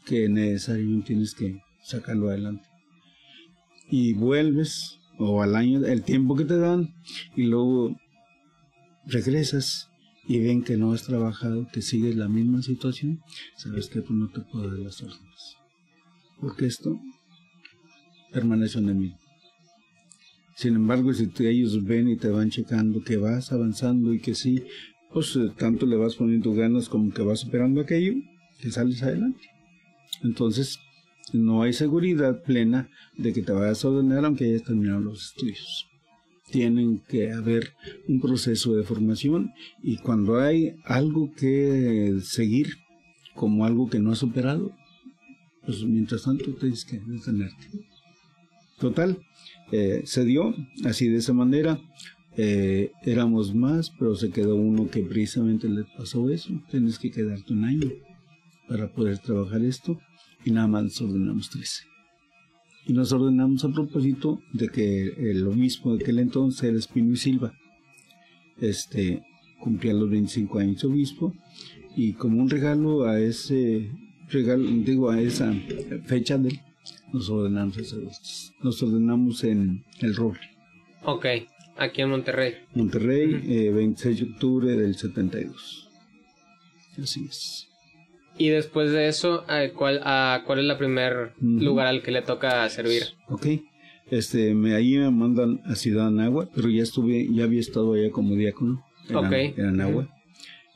[0.06, 2.68] que necesario tienes que sacarlo adelante.
[3.88, 6.96] Y vuelves, o al año, el tiempo que te dan,
[7.36, 7.96] y luego
[9.06, 9.91] regresas
[10.28, 13.22] y ven que no has trabajado, que sigues la misma situación,
[13.58, 15.58] sabes que tú no te puedo dar las órdenes.
[16.40, 17.00] Porque esto
[18.32, 19.16] permanece en mí.
[20.56, 24.64] Sin embargo, si ellos ven y te van checando que vas avanzando y que sí,
[25.12, 28.14] pues eh, tanto le vas poniendo ganas como que vas superando aquello,
[28.60, 29.50] que sales adelante.
[30.24, 30.80] Entonces,
[31.34, 35.91] no hay seguridad plena de que te vayas a ordenar aunque hayas terminado los estudios.
[36.52, 37.74] Tienen que haber
[38.08, 42.76] un proceso de formación y cuando hay algo que seguir
[43.36, 44.72] como algo que no has superado,
[45.66, 47.68] pues mientras tanto tienes que detenerte.
[48.80, 49.18] Total,
[49.72, 51.80] eh, se dio así de esa manera.
[52.38, 56.50] Eh, éramos más, pero se quedó uno que precisamente le pasó eso.
[56.70, 57.92] Tienes que quedarte un año
[58.68, 60.00] para poder trabajar esto
[60.46, 61.91] y nada más ordenamos 13.
[62.86, 67.18] Y nos ordenamos a propósito de que el obispo de aquel entonces era Espino y
[67.18, 67.54] Silva.
[68.60, 69.24] Este,
[69.60, 71.34] cumplía los 25 años de obispo
[71.96, 73.92] y como un regalo a ese
[74.30, 75.54] regalo, digo a esa
[76.06, 76.60] fecha de
[77.14, 77.78] nos ordenamos
[78.62, 80.40] Nos ordenamos en El Roble.
[81.04, 81.26] Ok,
[81.78, 82.54] aquí en Monterrey.
[82.74, 85.90] Monterrey, 26 eh, de octubre del 72.
[87.02, 87.71] Así es.
[88.38, 92.68] Y después de eso, ¿cuál, a ¿cuál es el primer lugar al que le toca
[92.70, 93.04] servir?
[93.28, 93.48] Ok,
[94.10, 98.10] este, me, ahí me mandan a Ciudad Anagua, pero ya estuve, ya había estado allá
[98.12, 100.10] como diácono en, Anagua.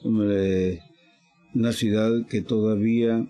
[0.04, 3.26] una ciudad que todavía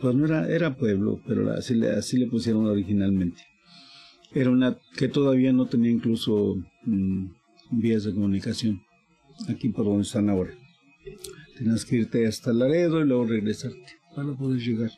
[0.00, 3.42] pues no era, era pueblo, pero así le, así le pusieron originalmente.
[4.32, 7.26] Era una que todavía no tenía incluso mm,
[7.70, 8.82] vías de comunicación,
[9.48, 10.52] aquí por donde están ahora.
[11.58, 14.90] Tenías que irte hasta Laredo y luego regresarte para poder llegar.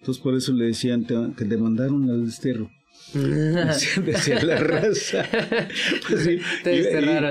[0.00, 1.04] Entonces por eso le decían
[1.36, 2.70] que te mandaron al desterro.
[3.14, 5.24] decía la raza.
[6.08, 6.38] Pues sí,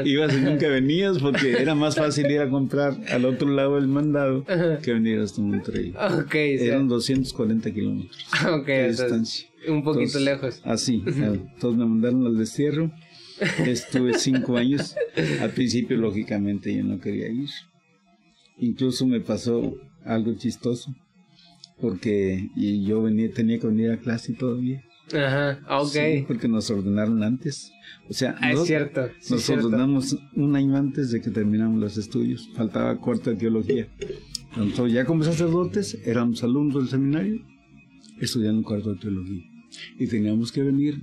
[0.05, 3.87] ibas y nunca venías porque era más fácil ir a comprar al otro lado del
[3.87, 4.45] mandado
[4.81, 5.93] que venir hasta Monterrey.
[6.25, 8.17] Okay, Eran 240 kilómetros
[8.65, 9.47] de distancia.
[9.67, 10.61] Un poquito lejos.
[10.63, 12.91] Así, entonces me mandaron al destierro.
[13.65, 14.95] Estuve cinco años.
[15.41, 17.49] Al principio, lógicamente, yo no quería ir.
[18.59, 20.93] Incluso me pasó algo chistoso
[21.81, 24.83] porque yo venía, tenía que venir a clase todavía.
[25.13, 26.27] Ajá, ok.
[26.27, 27.71] porque nos ordenaron antes.
[28.09, 32.49] O sea, ah, es cierto, nos ordenamos un año antes de que terminamos los estudios.
[32.55, 33.87] Faltaba cuarto de teología.
[34.55, 37.41] Entonces, ya como sacerdotes, éramos alumnos del seminario
[38.19, 39.43] estudiando cuarto de teología.
[39.97, 41.01] Y teníamos que venir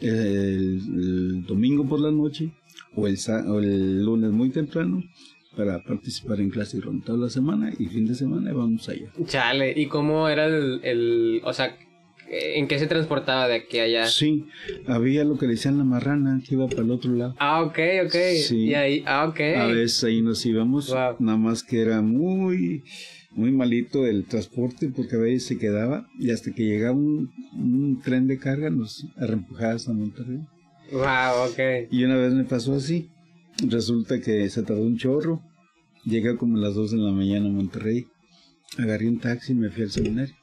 [0.00, 2.52] el, domingo por la noche
[2.94, 3.16] o el,
[3.48, 5.02] o el lunes muy temprano
[5.56, 9.10] para participar en clase durante toda la semana y fin de semana vamos allá.
[9.26, 11.76] Chale, ¿y cómo era el, el, o sea,
[12.36, 14.06] ¿En qué se transportaba de aquí a allá?
[14.06, 14.46] Sí,
[14.86, 17.34] había lo que decían la marrana que iba para el otro lado.
[17.38, 18.16] Ah, ok, ok.
[18.42, 18.66] Sí.
[18.66, 19.40] Y ahí, ah, ok.
[19.56, 22.82] A veces ahí nos íbamos, nada más que era muy,
[23.30, 28.26] muy malito el transporte porque a veces se quedaba y hasta que llegaba un, tren
[28.26, 30.40] de carga nos arrempujaba a Monterrey.
[30.92, 31.88] Wow, ok.
[31.90, 33.10] Y una vez me pasó así.
[33.62, 35.42] Resulta que se tardó un chorro.
[36.04, 38.06] Llegué como a las 2 de la mañana a Monterrey.
[38.78, 40.34] Agarré un taxi y me fui al seminario.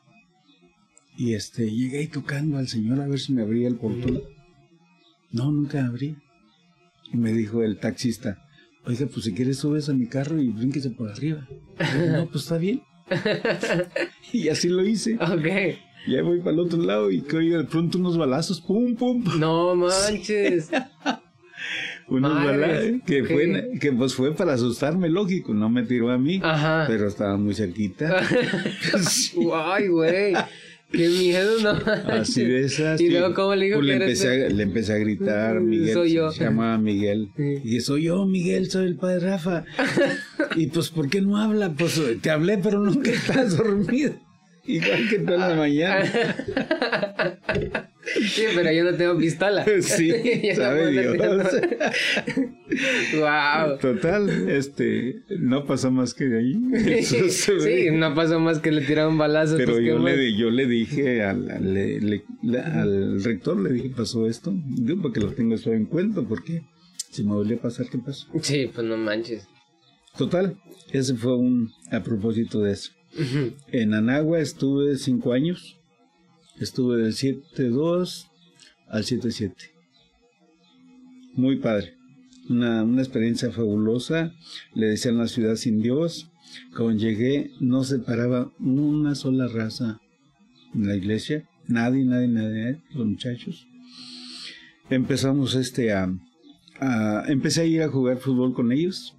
[1.18, 4.22] Y este, llegué tocando al señor a ver si me abría el portón.
[5.32, 6.16] No, nunca abrí.
[7.14, 8.38] Y me dijo el taxista,
[8.86, 11.48] oiga, pues si quieres subes a mi carro y brínquese por arriba.
[12.12, 12.82] no, pues está bien.
[14.34, 15.16] y así lo hice.
[15.16, 15.78] Ok.
[16.08, 19.24] Ya voy para el otro lado y que de pronto unos balazos, pum, pum.
[19.38, 20.72] No manches.
[22.12, 26.40] unos balazos que fue que pues fue para asustarme, lógico, no me tiró a mí,
[26.44, 26.86] Ajá.
[26.88, 28.18] pero estaba muy cerquita.
[29.66, 30.34] Ay, güey.
[30.92, 31.70] Qué miedo, no.
[32.12, 33.00] Así de esas.
[33.00, 35.66] Y luego, ¿cómo le digo pues que le, empecé a, le empecé a gritar, mm,
[35.66, 35.94] Miguel.
[35.94, 36.32] Soy yo.
[36.32, 37.32] Se llamaba Miguel.
[37.38, 39.64] Y dije, soy yo, Miguel, soy el padre Rafa.
[40.58, 41.72] y pues, ¿por qué no habla?
[41.72, 44.16] Pues te hablé, pero nunca estás dormido.
[44.66, 46.12] Igual que toda la mañana.
[48.04, 49.66] Sí, pero yo no tengo pistola.
[49.82, 50.12] Sí,
[50.56, 51.18] sabe Dios.
[53.16, 53.78] wow.
[53.80, 57.02] Total, este, no pasó más que de ahí.
[57.30, 59.58] sí, no pasó más que le tiraron balazos.
[59.58, 64.54] Pero pues, yo, le, yo le dije al, al, rector, le dije, pasó esto.
[64.66, 66.62] Digo, porque lo tengo eso en cuenta, porque
[67.12, 68.28] si me volvió a pasar, ¿qué pasó?
[68.42, 69.48] Sí, pues no manches.
[70.18, 70.58] Total,
[70.92, 72.92] ese fue un, a propósito de eso.
[73.72, 75.78] En Anagua estuve cinco años
[76.62, 78.28] Estuve del 7-2
[78.88, 79.52] al 7-7.
[81.34, 81.96] Muy padre.
[82.50, 84.32] Una, una, experiencia fabulosa.
[84.76, 86.30] Le decían la ciudad sin Dios.
[86.76, 90.00] Cuando llegué no se paraba una sola raza
[90.76, 93.66] en la iglesia, nadie, nadie, nadie, los muchachos.
[94.92, 96.14] Empezamos este a,
[96.80, 99.16] a, empecé a ir a jugar fútbol con ellos.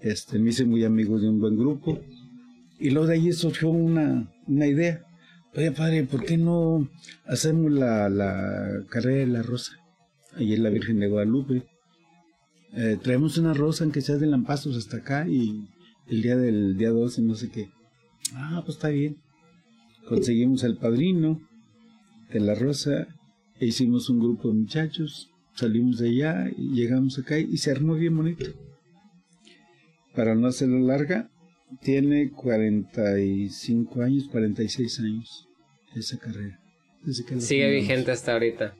[0.00, 2.02] Este, me hice muy amigo de un buen grupo.
[2.78, 5.04] Y luego de ahí surgió una, una idea.
[5.54, 6.88] Oye, padre, ¿por qué no
[7.24, 9.72] hacemos la, la carrera de la rosa?
[10.34, 11.62] Ahí en la Virgen de Guadalupe.
[12.74, 15.66] Eh, traemos una rosa, aunque sea de lampazos hasta acá, y
[16.08, 17.70] el día del día 12, no sé qué.
[18.34, 19.16] Ah, pues está bien.
[20.06, 21.40] Conseguimos al padrino
[22.30, 23.08] de la rosa
[23.58, 25.30] e hicimos un grupo de muchachos.
[25.54, 28.44] Salimos de allá y llegamos acá y se armó bien bonito.
[30.14, 31.30] Para no hacerlo larga,
[31.80, 35.48] tiene 45 años, 46 años
[35.94, 36.58] esa carrera.
[37.38, 38.74] Sigue vigente hasta ahorita.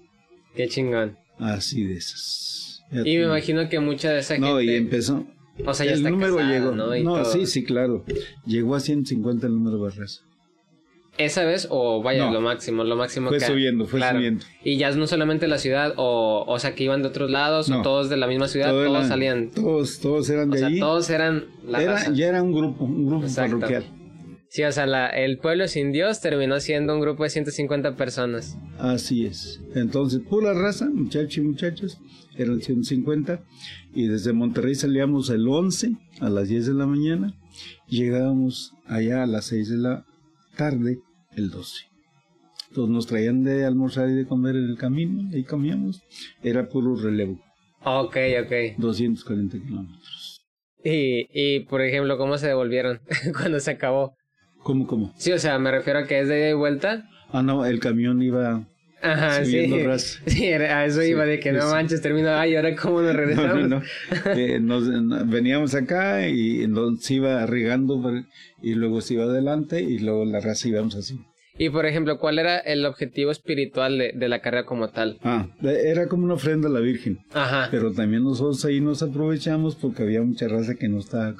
[0.55, 1.17] Qué chingón.
[1.39, 2.83] Así de esas.
[2.91, 4.49] y me imagino que mucha de esa gente...
[4.49, 5.27] No, y empezó...
[5.65, 6.73] O sea, ya el está número casada, llegó.
[6.73, 6.95] ¿no?
[6.95, 7.33] Y no, todo.
[7.33, 8.05] sí, sí, claro.
[8.45, 10.21] Llegó a 150 el número de raza.
[11.19, 12.33] ¿Esa vez o vaya No.
[12.33, 12.85] lo máximo?
[12.85, 13.47] Lo máximo Fue que...
[13.47, 14.19] subiendo, fue Claro.
[14.19, 14.45] subiendo.
[14.63, 17.83] Y ya no solamente la ciudad, o, o sea, que iban de otros lados, o
[17.83, 19.51] todos de la misma ciudad, Todo todos salían.
[19.51, 20.79] Todos, todos eran O de sea, allí.
[20.81, 22.13] todos eran la Era, raza.
[22.13, 23.59] ya era un grupo, un grupo Exacto.
[23.59, 23.85] parroquial.
[24.49, 28.57] Sí, o sea, la- el pueblo sin Dios terminó siendo un grupo de 150 personas.
[28.79, 29.61] Así es.
[29.75, 31.99] Entonces, pura raza, muchachos y muchachas,
[32.39, 33.41] eran 150.
[33.95, 37.35] Y desde Monterrey salíamos el 11 a las 10 de la mañana.
[37.89, 40.05] Llegábamos allá a las 6 de la
[40.57, 40.99] tarde
[41.37, 41.85] el 12.
[42.69, 46.03] Entonces nos traían de almorzar y de comer en el camino, ahí comíamos.
[46.43, 47.41] Era puro relevo,
[47.85, 48.53] Ok, ok.
[48.79, 50.43] 240 kilómetros.
[50.83, 53.01] Y, y, por ejemplo, ¿cómo se devolvieron
[53.39, 54.17] cuando se acabó?
[54.63, 55.13] ¿Cómo, cómo?
[55.17, 57.09] Sí, o sea, me refiero a que es de ida y vuelta.
[57.31, 58.67] Ah, no, el camión iba
[59.13, 59.83] Ajá, sí.
[59.83, 60.21] Raza.
[60.27, 61.69] Sí, a eso Sí, iba de que no sí.
[61.73, 62.31] manches, termino.
[62.31, 63.69] Ay, ahora cómo nos No, regresamos.
[63.69, 63.83] no, no.
[64.35, 68.03] Eh, nos- no, veníamos acá y nos iba regando
[68.63, 71.19] y luego se iba adelante y luego la raza íbamos así.
[71.59, 75.19] Y por ejemplo, ¿cuál era el objetivo espiritual de, de la carrera como tal?
[75.25, 77.69] Ah, era como una ofrenda a la Virgen, Ajá.
[77.71, 81.35] pero también nosotros ahí nos aprovechamos porque había mucha raza que no estaba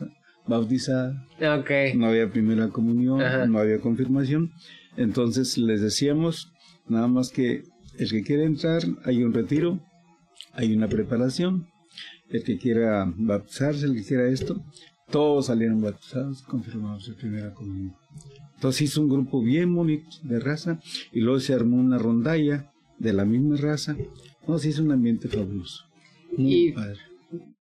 [0.47, 1.23] bautizada,
[1.59, 1.71] Ok.
[1.97, 3.47] no había primera comunión, Ajá.
[3.47, 4.53] no había confirmación,
[4.97, 6.51] entonces les decíamos
[6.89, 7.65] nada más que
[7.99, 9.81] el que quiera entrar hay un retiro,
[10.53, 11.67] hay una preparación,
[12.31, 14.63] el que quiera bautizarse, el que quiera esto,
[15.11, 17.95] todos salieron bautizados, confirmados en primera comunión.
[18.55, 20.81] Entonces hizo un grupo bien bonito de raza
[21.13, 23.97] y luego se armó una rondalla de la misma raza.
[24.49, 25.85] No, se hizo un ambiente fabuloso.
[26.37, 26.99] Muy Y- padre.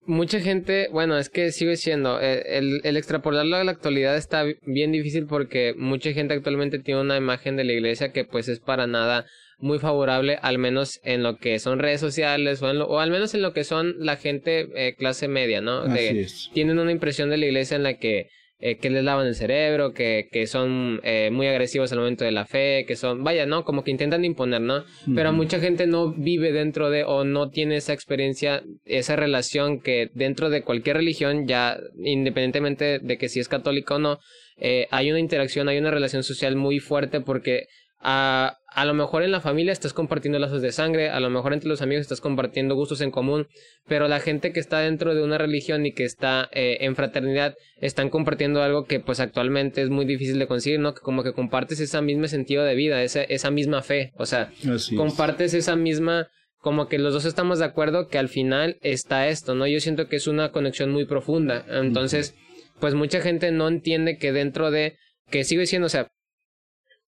[0.08, 4.46] Mucha gente, bueno, es que sigue siendo, eh, el, el extrapolarlo a la actualidad está
[4.66, 8.62] bien difícil porque mucha gente actualmente tiene una imagen de la iglesia que pues es
[8.62, 9.26] para nada
[9.60, 13.12] muy favorable, al menos en lo que son redes sociales o, en lo- o al
[13.12, 15.84] menos en lo que son la gente eh, clase media, ¿no?
[15.84, 16.50] De- Así es.
[16.54, 18.30] tienen una impresión de la iglesia en la que,
[18.60, 22.32] eh, que les lavan el cerebro, que, que son eh, muy agresivos al momento de
[22.32, 23.64] la fe, que son, vaya, ¿no?
[23.64, 24.84] Como que intentan imponer, ¿no?
[25.14, 30.10] Pero mucha gente no vive dentro de o no tiene esa experiencia, esa relación que
[30.14, 34.20] dentro de cualquier religión, ya independientemente de que si es católica o no,
[34.58, 37.68] eh, hay una interacción, hay una relación social muy fuerte porque
[38.00, 41.54] a, a lo mejor en la familia estás compartiendo lazos de sangre, a lo mejor
[41.54, 43.48] entre los amigos estás compartiendo gustos en común,
[43.88, 47.56] pero la gente que está dentro de una religión y que está eh, en fraternidad
[47.82, 50.94] están compartiendo algo que pues actualmente es muy difícil de conseguir, ¿no?
[50.94, 54.52] Que como que compartes ese mismo sentido de vida, esa, esa misma fe, o sea,
[54.74, 54.98] Así es.
[54.98, 56.28] compartes esa misma
[56.60, 59.68] como que los dos estamos de acuerdo que al final está esto, ¿no?
[59.68, 61.66] Yo siento que es una conexión muy profunda.
[61.70, 62.36] Entonces,
[62.80, 64.98] pues mucha gente no entiende que dentro de
[65.30, 66.10] que sigue siendo, o sea,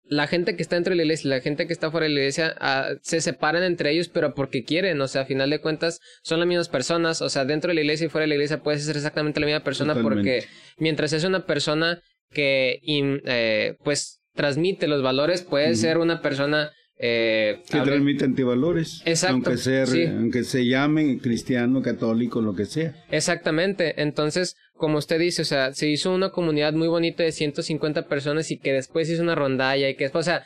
[0.10, 2.14] la gente que está dentro de la iglesia y la gente que está fuera de
[2.14, 5.62] la iglesia ah, se separan entre ellos, pero porque quieren, o sea, a final de
[5.62, 8.34] cuentas son las mismas personas, o sea, dentro de la iglesia y fuera de la
[8.36, 10.41] iglesia puedes ser exactamente la misma persona Totalmente.
[10.41, 10.47] porque
[10.80, 12.01] mientras es una persona
[12.32, 18.26] que in- eh, pues transmite los valores, puede ser una persona eh, que hable- transmite
[18.26, 20.05] antivalores, Exacto, aunque sea, sí.
[20.05, 22.93] aunque se llame cristiano, católico, lo que sea.
[23.10, 24.01] Exactamente.
[24.01, 28.49] Entonces, como usted dice, o sea, se hizo una comunidad muy bonita de 150 personas
[28.49, 30.43] y que después hizo una rondalla y que después, o sea,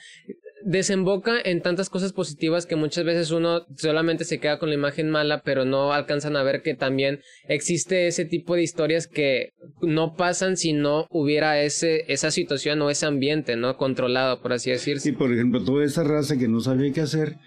[0.65, 5.09] desemboca en tantas cosas positivas que muchas veces uno solamente se queda con la imagen
[5.09, 10.15] mala, pero no alcanzan a ver que también existe ese tipo de historias que no
[10.15, 13.77] pasan si no hubiera ese, esa situación o ese ambiente, ¿no?
[13.77, 15.09] Controlado, por así decirse.
[15.09, 17.38] Y por ejemplo, toda esa raza que no sabía qué hacer,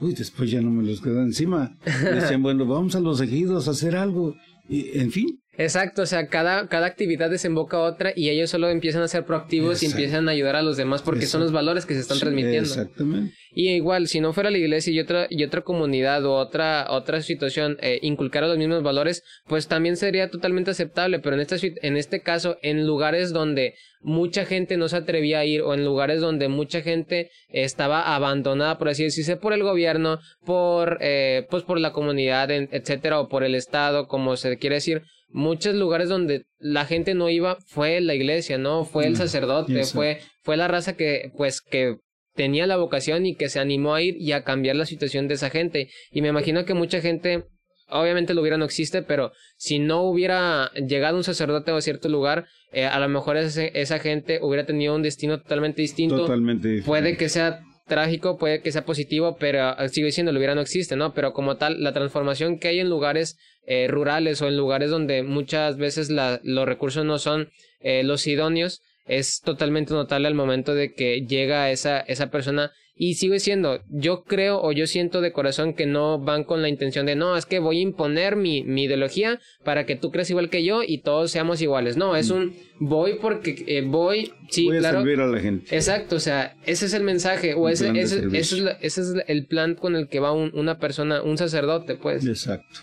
[0.00, 1.76] uy, después ya no me los quedaba encima.
[2.14, 4.36] Decían, bueno, vamos a los ejidos a hacer algo.
[4.68, 8.70] Y, en fin, Exacto, o sea, cada, cada actividad desemboca a otra y ellos solo
[8.70, 11.84] empiezan a ser proactivos y empiezan a ayudar a los demás porque son los valores
[11.84, 12.66] que se están transmitiendo.
[12.66, 13.34] Exactamente.
[13.52, 17.20] Y igual, si no fuera la iglesia y otra, y otra comunidad o otra, otra
[17.20, 21.98] situación eh, inculcara los mismos valores, pues también sería totalmente aceptable, pero en, esta, en
[21.98, 26.22] este caso, en lugares donde mucha gente no se atrevía a ir o en lugares
[26.22, 31.78] donde mucha gente estaba abandonada, por así decirse, por el gobierno, por, eh, pues por
[31.78, 35.02] la comunidad, etcétera, o por el Estado, como se quiere decir,
[35.32, 38.84] muchos lugares donde la gente no iba fue la iglesia, ¿no?
[38.84, 41.96] Fue el mm, sacerdote, fue, fue la raza que, pues, que
[42.34, 45.34] tenía la vocación y que se animó a ir y a cambiar la situación de
[45.34, 45.90] esa gente.
[46.10, 47.44] Y me imagino que mucha gente,
[47.88, 52.46] obviamente lo hubiera no existe, pero si no hubiera llegado un sacerdote a cierto lugar,
[52.72, 56.16] eh, a lo mejor esa gente hubiera tenido un destino totalmente distinto.
[56.16, 57.60] Totalmente Puede que sea
[57.90, 61.12] trágico, puede que sea positivo, pero eh, sigue siendo, lo hubiera no existe, ¿no?
[61.12, 63.36] Pero como tal, la transformación que hay en lugares
[63.66, 67.50] eh, rurales o en lugares donde muchas veces la, los recursos no son
[67.80, 73.14] eh, los idóneos, es totalmente notable al momento de que llega esa, esa persona y
[73.14, 77.06] sigue siendo, yo creo o yo siento de corazón que no van con la intención
[77.06, 80.50] de, no, es que voy a imponer mi, mi ideología para que tú creas igual
[80.50, 81.96] que yo y todos seamos iguales.
[81.96, 85.74] No, es un voy porque eh, voy, sí, voy a servir a la gente.
[85.74, 89.76] Exacto, o sea, ese es el mensaje o ese, ese, es ese es el plan
[89.76, 92.26] con el que va una persona, un sacerdote, pues.
[92.26, 92.80] Exacto.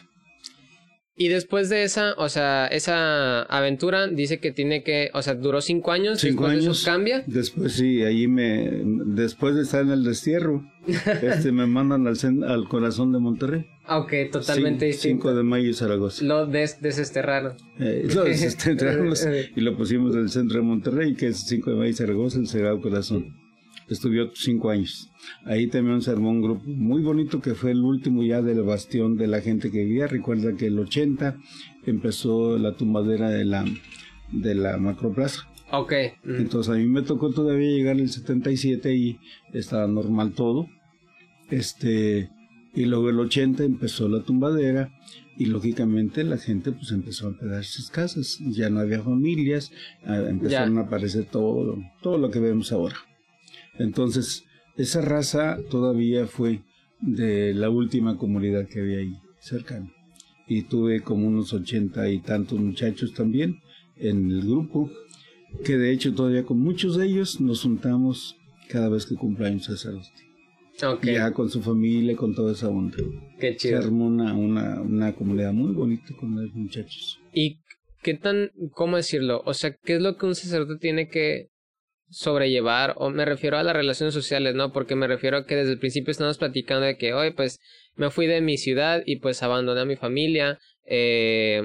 [1.19, 5.61] Y después de esa, o sea, esa aventura dice que tiene que, o sea, duró
[5.61, 6.21] cinco años.
[6.21, 6.85] Cinco años.
[6.85, 7.23] cambia.
[7.25, 10.71] Después sí, ahí me, después de estar en el destierro,
[11.23, 13.65] este me mandan al, al corazón de Monterrey.
[13.89, 15.23] Ok, totalmente distinto.
[15.29, 16.23] 5 de mayo y Zaragoza.
[16.23, 17.53] Lo des desesterraron.
[17.79, 19.11] Eh, lo desesterraron
[19.55, 22.37] y lo pusimos en el centro de Monterrey, que es 5 de mayo y Zaragoza,
[22.37, 23.33] el Sagrado Corazón.
[23.89, 25.09] Estudió cinco años.
[25.45, 29.17] Ahí también se armó un grupo muy bonito que fue el último ya del bastión
[29.17, 30.07] de la gente que vivía.
[30.07, 31.37] Recuerda que el 80
[31.85, 33.65] empezó la tumbadera de la,
[34.31, 35.47] de la macroplaza.
[35.71, 35.93] Ok.
[36.25, 39.19] Entonces a mí me tocó todavía llegar el 77 y
[39.53, 40.67] estaba normal todo.
[41.49, 42.29] Este,
[42.73, 44.91] y luego el 80 empezó la tumbadera
[45.37, 48.37] y lógicamente la gente pues empezó a quedar sus casas.
[48.41, 49.71] Ya no había familias,
[50.03, 52.95] empezaron a aparecer todo, todo lo que vemos ahora.
[53.79, 54.43] Entonces,
[54.75, 56.61] esa raza todavía fue
[56.99, 59.91] de la última comunidad que había ahí cercana.
[60.47, 63.59] Y tuve como unos ochenta y tantos muchachos también
[63.97, 64.89] en el grupo,
[65.65, 68.35] que de hecho todavía con muchos de ellos nos juntamos
[68.69, 70.27] cada vez que cumpleaños sacerdote.
[70.81, 71.15] Okay.
[71.15, 72.97] Ya con su familia, con toda esa onda.
[73.39, 73.81] Qué chido.
[73.81, 77.19] Se armó una, una, una comunidad muy bonita con los muchachos.
[77.33, 77.57] ¿Y
[78.03, 79.41] qué tan, cómo decirlo?
[79.45, 81.47] O sea, ¿qué es lo que un sacerdote tiene que
[82.09, 84.71] sobrellevar, o me refiero a las relaciones sociales, ¿no?
[84.71, 87.59] Porque me refiero a que desde el principio estamos platicando de que, hoy pues
[87.95, 91.63] me fui de mi ciudad y pues abandoné a mi familia, eh,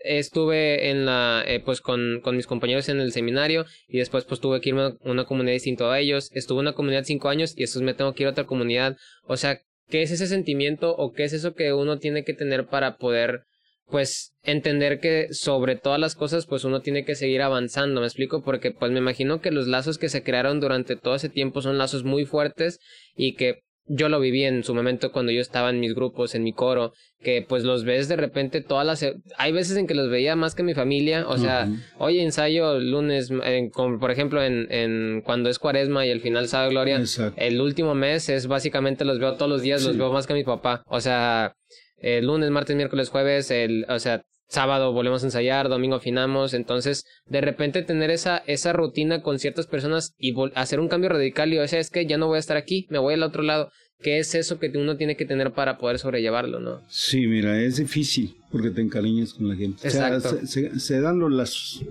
[0.00, 4.40] estuve en la, eh, pues con, con mis compañeros en el seminario y después pues
[4.40, 7.54] tuve que irme a una comunidad distinta a ellos, estuve en una comunidad cinco años
[7.56, 10.94] y después me tengo que ir a otra comunidad, o sea, ¿qué es ese sentimiento
[10.96, 13.44] o qué es eso que uno tiene que tener para poder
[13.90, 18.42] pues entender que sobre todas las cosas pues uno tiene que seguir avanzando, me explico,
[18.42, 21.78] porque pues me imagino que los lazos que se crearon durante todo ese tiempo son
[21.78, 22.80] lazos muy fuertes
[23.16, 26.42] y que yo lo viví en su momento cuando yo estaba en mis grupos, en
[26.42, 29.04] mi coro, que pues los ves de repente todas las...
[29.38, 31.66] Hay veces en que los veía más que mi familia, o sea,
[31.96, 33.30] oye, ensayo lunes,
[33.72, 37.02] como por ejemplo en, en cuando es cuaresma y el final sabe gloria,
[37.36, 40.44] el último mes es básicamente los veo todos los días, los veo más que mi
[40.44, 41.54] papá, o sea,
[42.00, 47.04] el lunes, martes, miércoles, jueves, el, o sea, sábado volvemos a ensayar, domingo afinamos, entonces
[47.26, 51.58] de repente tener esa, esa rutina con ciertas personas y hacer un cambio radical y
[51.58, 53.70] o sea, es que ya no voy a estar aquí, me voy al otro lado.
[54.00, 56.82] ¿Qué es eso que uno tiene que tener para poder sobrellevarlo, no?
[56.88, 59.88] Sí, mira, es difícil porque te encariñas con la gente.
[59.88, 60.38] Exacto.
[60.46, 61.84] se, dan los lazos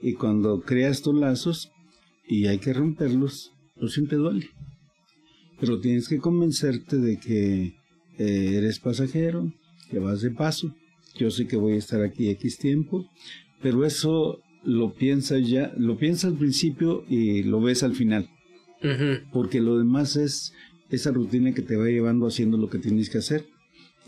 [0.00, 1.70] y cuando creas tus lazos
[2.26, 4.50] y hay que romperlos, lo siempre duele.
[5.60, 7.74] Pero tienes que convencerte de que
[8.18, 9.52] eh, eres pasajero,
[9.90, 10.74] que vas de paso,
[11.16, 13.08] yo sé que voy a estar aquí X tiempo,
[13.60, 18.28] pero eso lo piensas ya, lo piensas al principio y lo ves al final.
[19.32, 20.52] Porque lo demás es
[20.90, 23.46] esa rutina que te va llevando haciendo lo que tienes que hacer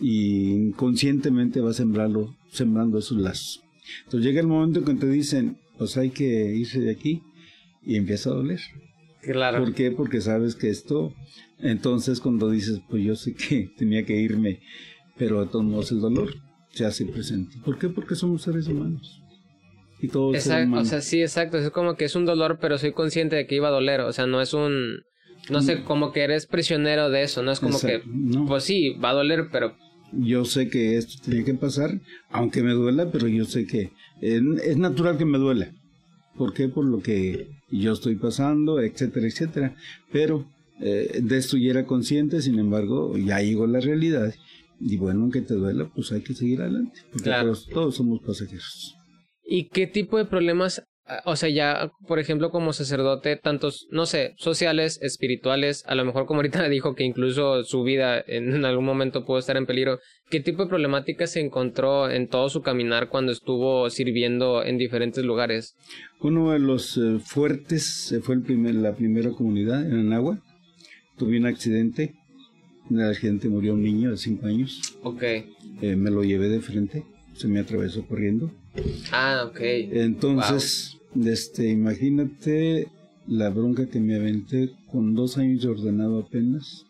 [0.00, 3.62] y inconscientemente vas sembrando, sembrando esos lazos.
[4.04, 7.22] Entonces llega el momento en que te dicen, pues hay que irse de aquí
[7.82, 8.60] y empieza a doler.
[9.26, 9.58] Claro.
[9.58, 9.90] ¿Por qué?
[9.90, 11.12] Porque sabes que esto,
[11.58, 14.60] entonces cuando dices, pues yo sé que tenía que irme,
[15.16, 16.34] pero de todos modos el dolor
[16.70, 17.56] se hace presente.
[17.64, 17.88] ¿Por qué?
[17.88, 19.20] Porque somos seres humanos.
[20.00, 21.56] Y todos exacto, O sea, sí, exacto.
[21.56, 24.00] Es como que es un dolor, pero soy consciente de que iba a doler.
[24.00, 25.02] O sea, no es un...
[25.50, 27.42] No sé, como que eres prisionero de eso.
[27.42, 28.02] No es como que...
[28.46, 29.76] Pues sí, va a doler, pero
[30.18, 32.00] yo sé que esto tenía que pasar,
[32.30, 35.72] aunque me duela, pero yo sé que es natural que me duela.
[36.36, 36.68] ¿Por qué?
[36.68, 39.76] Por lo que yo estoy pasando, etcétera, etcétera.
[40.12, 40.46] Pero
[40.80, 44.34] eh, de esto ya era consciente, sin embargo, ya llegó la realidad.
[44.80, 47.00] Y bueno, aunque te duela, pues hay que seguir adelante.
[47.12, 47.30] Porque
[47.72, 48.96] todos somos pasajeros.
[49.46, 50.82] ¿Y qué tipo de problemas
[51.26, 56.24] o sea, ya, por ejemplo, como sacerdote, tantos, no sé, sociales, espirituales, a lo mejor
[56.24, 59.98] como ahorita dijo que incluso su vida en algún momento pudo estar en peligro,
[60.30, 65.24] ¿qué tipo de problemáticas se encontró en todo su caminar cuando estuvo sirviendo en diferentes
[65.24, 65.74] lugares?
[66.20, 70.38] Uno de los eh, fuertes fue el primer, la primera comunidad en Anagua.
[71.18, 72.14] Tuve un accidente,
[72.90, 74.96] en el accidente murió un niño de cinco años.
[75.02, 75.22] Ok.
[75.22, 78.50] Eh, me lo llevé de frente, se me atravesó corriendo
[79.12, 79.58] Ah, ok.
[79.60, 82.88] Entonces, este, imagínate
[83.26, 86.86] la bronca que me aventé con dos años de ordenado apenas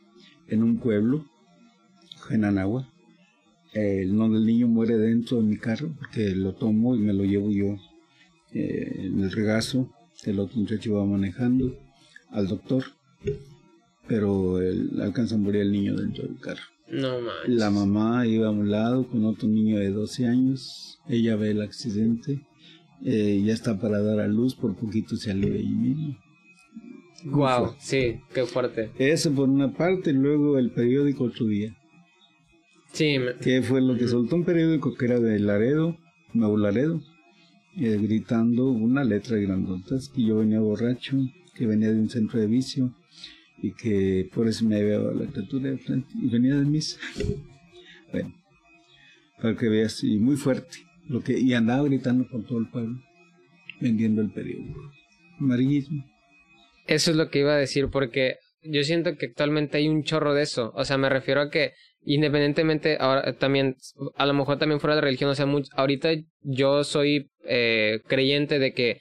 [0.49, 1.25] en un pueblo,
[2.31, 2.89] en Anagua.
[3.73, 7.25] El nombre del niño muere dentro de mi carro porque lo tomo y me lo
[7.25, 7.77] llevo yo
[8.53, 9.91] eh, en el regazo.
[10.25, 11.77] El otro muchacho va manejando
[12.31, 12.85] al doctor,
[14.07, 16.63] pero él, alcanza a morir el niño dentro del carro.
[16.95, 17.49] No manches.
[17.49, 21.01] La mamá iba a un lado con otro niño de 12 años.
[21.09, 22.41] Ella ve el accidente.
[23.05, 24.55] Eh, ya está para dar a luz.
[24.55, 26.17] Por poquito se alivia ahí mismo.
[27.25, 28.91] Wow, sí, qué fuerte.
[28.99, 30.13] Eso por una parte.
[30.13, 31.77] Luego el periódico otro día.
[32.93, 33.17] Sí.
[33.43, 35.97] Que fue lo que soltó un periódico que era de Laredo,
[36.33, 37.01] Nuevo Laredo.
[37.77, 41.17] Eh, gritando una letra grandota que yo venía borracho,
[41.57, 42.95] que venía de un centro de vicio
[43.59, 45.81] y que por eso me había dado la criatura de
[46.23, 46.99] y venía de misa.
[48.13, 48.33] Bueno,
[49.43, 50.79] para que veas, y muy fuerte,
[51.09, 53.01] lo que, y andaba gritando por todo el pueblo,
[53.81, 54.81] vendiendo el periódico.
[55.41, 56.05] Amarillismo.
[56.87, 60.33] Eso es lo que iba a decir, porque yo siento que actualmente hay un chorro
[60.33, 60.73] de eso.
[60.77, 61.73] O sea, me refiero a que
[62.05, 63.77] independientemente, ahora también,
[64.17, 66.11] a lo mejor también fuera de religión, o sea, ahorita
[66.43, 69.01] yo soy eh, creyente de que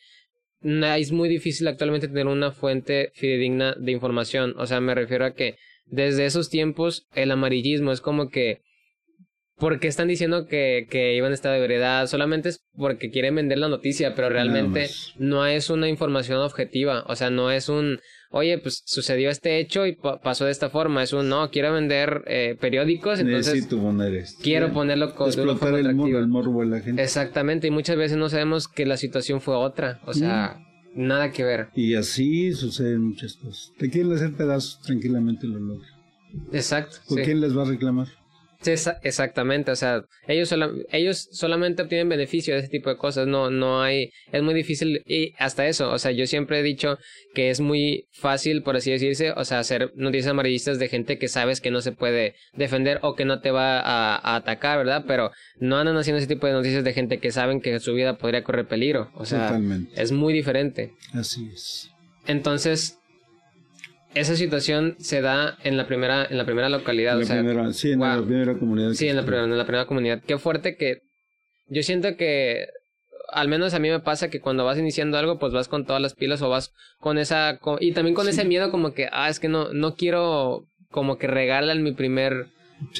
[0.63, 4.55] es muy difícil actualmente tener una fuente fidedigna de información.
[4.57, 8.61] O sea, me refiero a que desde esos tiempos el amarillismo es como que
[9.57, 13.59] porque están diciendo que, que iban a estar de veredad, solamente es porque quieren vender
[13.59, 18.01] la noticia, pero realmente no es una información objetiva, o sea, no es un,
[18.33, 22.23] oye, pues sucedió este hecho y pasó de esta forma, es un, no, quiero vender
[22.27, 24.39] eh, periódicos, entonces Necesito poner esto.
[24.43, 25.95] quiero ponerlo con Explotar el, el
[26.27, 27.01] morbo de la gente.
[27.01, 30.59] Exactamente, y muchas veces no sabemos que la situación fue otra, o sea...
[30.95, 31.69] Nada que ver.
[31.73, 33.71] Y así suceden muchas cosas.
[33.79, 35.89] Te quieren hacer pedazos, tranquilamente lo logran.
[36.51, 36.97] Exacto.
[37.09, 38.09] ¿Por quién les va a reclamar?
[38.67, 40.53] Exactamente, o sea, ellos,
[40.91, 45.01] ellos solamente obtienen beneficio de ese tipo de cosas, no, no hay, es muy difícil
[45.05, 46.97] y hasta eso, o sea, yo siempre he dicho
[47.33, 51.27] que es muy fácil, por así decirse, o sea, hacer noticias amarillistas de gente que
[51.27, 55.05] sabes que no se puede defender o que no te va a, atacar, ¿verdad?
[55.07, 58.17] Pero no andan haciendo ese tipo de noticias de gente que saben que su vida
[58.17, 59.59] podría correr peligro, o sea,
[59.95, 60.93] es muy diferente.
[61.13, 61.89] Así es.
[62.25, 62.99] Entonces,
[64.15, 67.19] esa situación se da en la primera, en la primera localidad.
[67.71, 68.91] sí, en la primera comunidad.
[68.93, 70.21] Sí, en la, primera comunidad.
[70.25, 71.01] Qué fuerte que
[71.67, 72.67] yo siento que
[73.31, 76.01] al menos a mí me pasa que cuando vas iniciando algo, pues vas con todas
[76.01, 79.39] las pilas o vas con esa y también con ese miedo como que ah es
[79.39, 82.47] que no no quiero como que regalan mi primer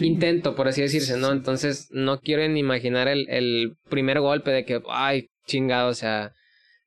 [0.01, 1.31] intento por así decirse, ¿no?
[1.31, 6.31] Entonces no quiero ni imaginar el el primer golpe de que ay chingado, o sea,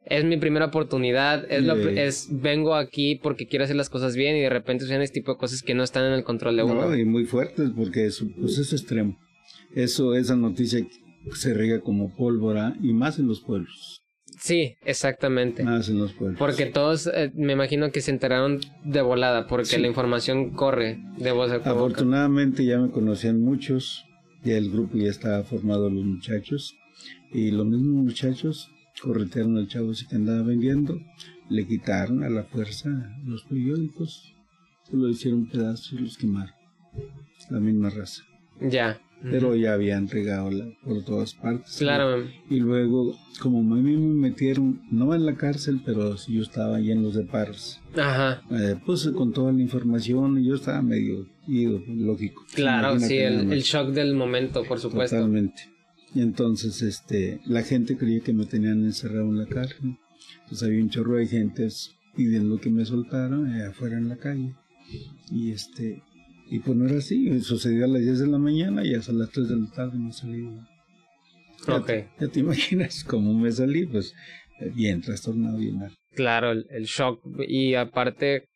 [0.07, 4.36] es mi primera oportunidad, es, lo, es vengo aquí porque quiero hacer las cosas bien
[4.36, 6.62] y de repente suceden este tipo de cosas que no están en el control de
[6.62, 6.86] uno.
[6.86, 9.18] No, y muy fuertes porque eso, pues es extremo.
[9.74, 10.86] Eso, esa noticia
[11.34, 14.02] se riega como pólvora y más en los pueblos.
[14.38, 15.64] Sí, exactamente.
[15.64, 16.38] Más en los pueblos.
[16.38, 21.32] Porque todos, eh, me imagino que se enteraron de volada, porque la información corre de
[21.32, 24.04] voz a Afortunadamente ya me conocían muchos,
[24.44, 26.76] ya el grupo ya estaba formado los muchachos,
[27.32, 28.70] y los mismos muchachos
[29.03, 31.01] corretearon al chavo ese que andaba vendiendo,
[31.49, 32.90] le quitaron a la fuerza
[33.24, 34.34] los periódicos,
[34.92, 36.55] lo hicieron pedazos y los quemaron.
[37.51, 38.22] La misma raza.
[38.61, 39.01] Ya.
[39.22, 40.51] Pero ya habían regado
[40.84, 41.76] por todas partes.
[41.78, 42.26] Claro.
[42.51, 46.90] Y luego, como a mí me metieron, no en la cárcel, pero yo estaba ahí
[46.92, 47.80] en los deparos.
[47.97, 48.42] Ajá.
[48.51, 52.44] Eh, pues con toda la información, yo estaba medio ido, lógico.
[52.55, 55.16] Claro, sí, el, el, shock del momento, por supuesto.
[55.16, 55.76] Totalmente.
[56.16, 59.98] Y entonces este, la gente creía que me tenían encerrado en la cárcel.
[60.44, 61.68] Entonces había un chorro de gente
[62.16, 64.54] pidiendo que me soltaran eh, afuera en la calle.
[65.30, 66.02] Y este
[66.48, 67.38] y pues no era así.
[67.42, 70.10] Sucedió a las 10 de la mañana y hasta las 3 de la tarde me
[70.10, 70.48] salí.
[71.68, 71.84] Ya,
[72.18, 74.14] ya te imaginas cómo me salí, pues
[74.60, 75.92] eh, bien trastornado, bien mal.
[76.14, 77.20] Claro, el, shock.
[77.46, 78.48] Y aparte,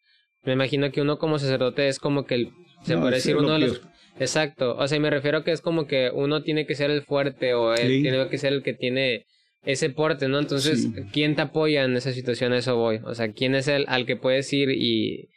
[0.45, 2.53] me imagino que uno como sacerdote es como que el,
[2.85, 3.83] se puede decir uno de los
[4.21, 7.03] Exacto, o sea, me refiero a que es como que uno tiene que ser el
[7.03, 9.25] fuerte o él tiene que ser el que tiene
[9.63, 10.39] ese porte, ¿no?
[10.39, 12.53] Entonces, ¿quién te apoya en esa situación?
[12.53, 13.01] eso voy.
[13.05, 15.31] O sea, ¿quién es el al que puedes ir y,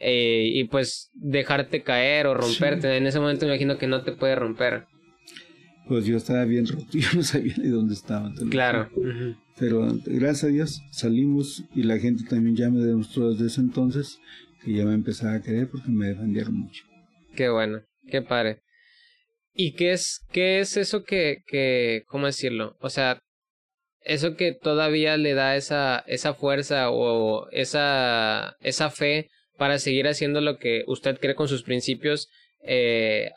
[0.00, 2.96] eh, y pues dejarte caer o romperte?
[2.96, 4.86] En ese momento me imagino que no te puede romper.
[5.86, 8.32] Pues yo estaba bien roto, yo no sabía ni dónde estaba.
[8.50, 8.88] Claro.
[9.58, 14.20] Pero gracias a Dios salimos y la gente también ya me demostró desde ese entonces
[14.64, 16.82] que ya me empezaba a querer porque me defendieron mucho.
[17.34, 18.62] Qué bueno, qué padre.
[19.52, 22.76] ¿Y qué es, qué es eso que, que, cómo decirlo?
[22.80, 23.20] O sea,
[24.02, 30.40] eso que todavía le da esa, esa fuerza o esa, esa fe para seguir haciendo
[30.40, 32.28] lo que usted cree con sus principios,
[32.62, 33.30] eh,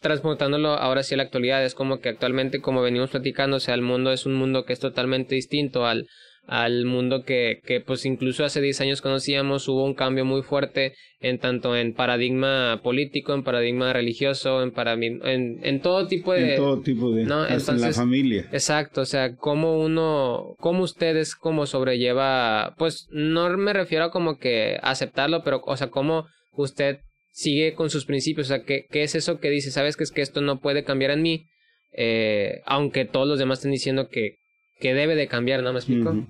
[0.00, 1.64] transportándolo ahora sí a la actualidad.
[1.64, 4.74] Es como que actualmente, como venimos platicando, o sea, el mundo es un mundo que
[4.74, 6.06] es totalmente distinto al,
[6.46, 10.94] al mundo que, que pues incluso hace 10 años conocíamos, hubo un cambio muy fuerte
[11.20, 15.20] en tanto en paradigma político, en paradigma religioso, en, para, en,
[15.62, 16.54] en todo tipo de...
[16.54, 17.24] En todo tipo de...
[17.24, 17.46] ¿no?
[17.46, 18.48] en la familia.
[18.52, 24.38] Exacto, o sea, cómo uno, cómo ustedes como sobrelleva, pues no me refiero a como
[24.38, 26.98] que aceptarlo, pero, o sea, cómo usted
[27.30, 29.70] sigue con sus principios, o sea, ¿qué, qué es eso que dice?
[29.70, 31.46] ¿Sabes que es que esto no puede cambiar en mí?
[31.94, 34.38] Eh, aunque todos los demás estén diciendo que
[34.82, 36.26] que debe de cambiar, ¿no me explico?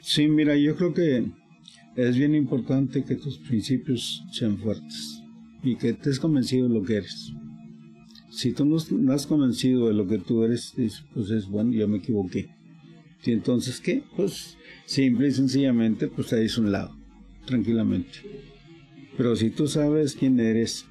[0.00, 1.26] Sí, mira, yo creo que
[1.96, 5.22] es bien importante que tus principios sean fuertes
[5.62, 7.34] y que estés convencido de lo que eres.
[8.30, 10.72] Si tú no, has convencido de lo que tú eres,
[11.12, 12.48] pues es bueno, yo me equivoqué.
[13.22, 14.02] Y entonces, ¿qué?
[14.16, 14.56] Pues
[14.86, 16.96] simple y sencillamente, pues ahí es un lado,
[17.44, 18.18] tranquilamente.
[19.18, 20.86] Pero si tú sabes quién eres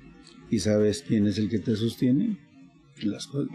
[0.52, 2.38] y sabes quién es el que te sostiene,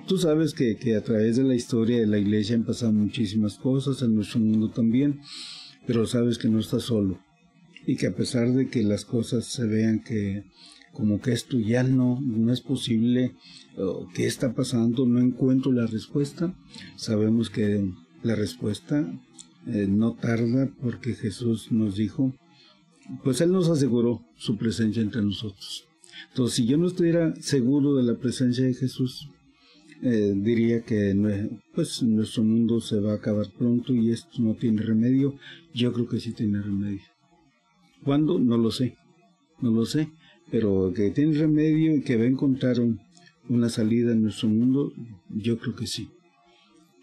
[0.06, 3.56] Tú sabes que, que a través de la historia de la iglesia han pasado muchísimas
[3.56, 5.20] cosas, en nuestro mundo también,
[5.86, 7.18] pero sabes que no estás solo
[7.88, 10.44] y que a pesar de que las cosas se vean que
[10.92, 13.34] como que esto ya no, no es posible,
[13.78, 16.54] o qué está pasando, no encuentro la respuesta,
[16.96, 17.90] sabemos que
[18.22, 19.10] la respuesta
[19.66, 22.34] eh, no tarda porque Jesús nos dijo,
[23.24, 25.86] pues Él nos aseguró su presencia entre nosotros.
[26.30, 29.30] Entonces, si yo no estuviera seguro de la presencia de Jesús,
[30.02, 31.14] eh, diría que
[31.74, 35.34] pues nuestro mundo se va a acabar pronto y esto no tiene remedio.
[35.74, 37.02] Yo creo que sí tiene remedio.
[38.04, 38.38] ¿Cuándo?
[38.38, 38.96] No lo sé.
[39.60, 40.10] No lo sé.
[40.50, 42.76] Pero que tiene remedio y que va a encontrar
[43.48, 44.92] una salida en nuestro mundo,
[45.28, 46.08] yo creo que sí.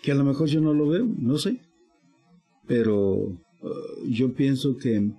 [0.02, 1.60] Que a lo mejor yo no lo veo, no sé.
[2.68, 3.38] Pero uh,
[4.08, 5.12] yo pienso que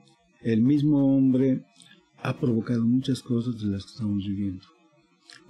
[0.43, 1.63] el mismo hombre
[2.23, 4.65] ha provocado muchas cosas de las que estamos viviendo.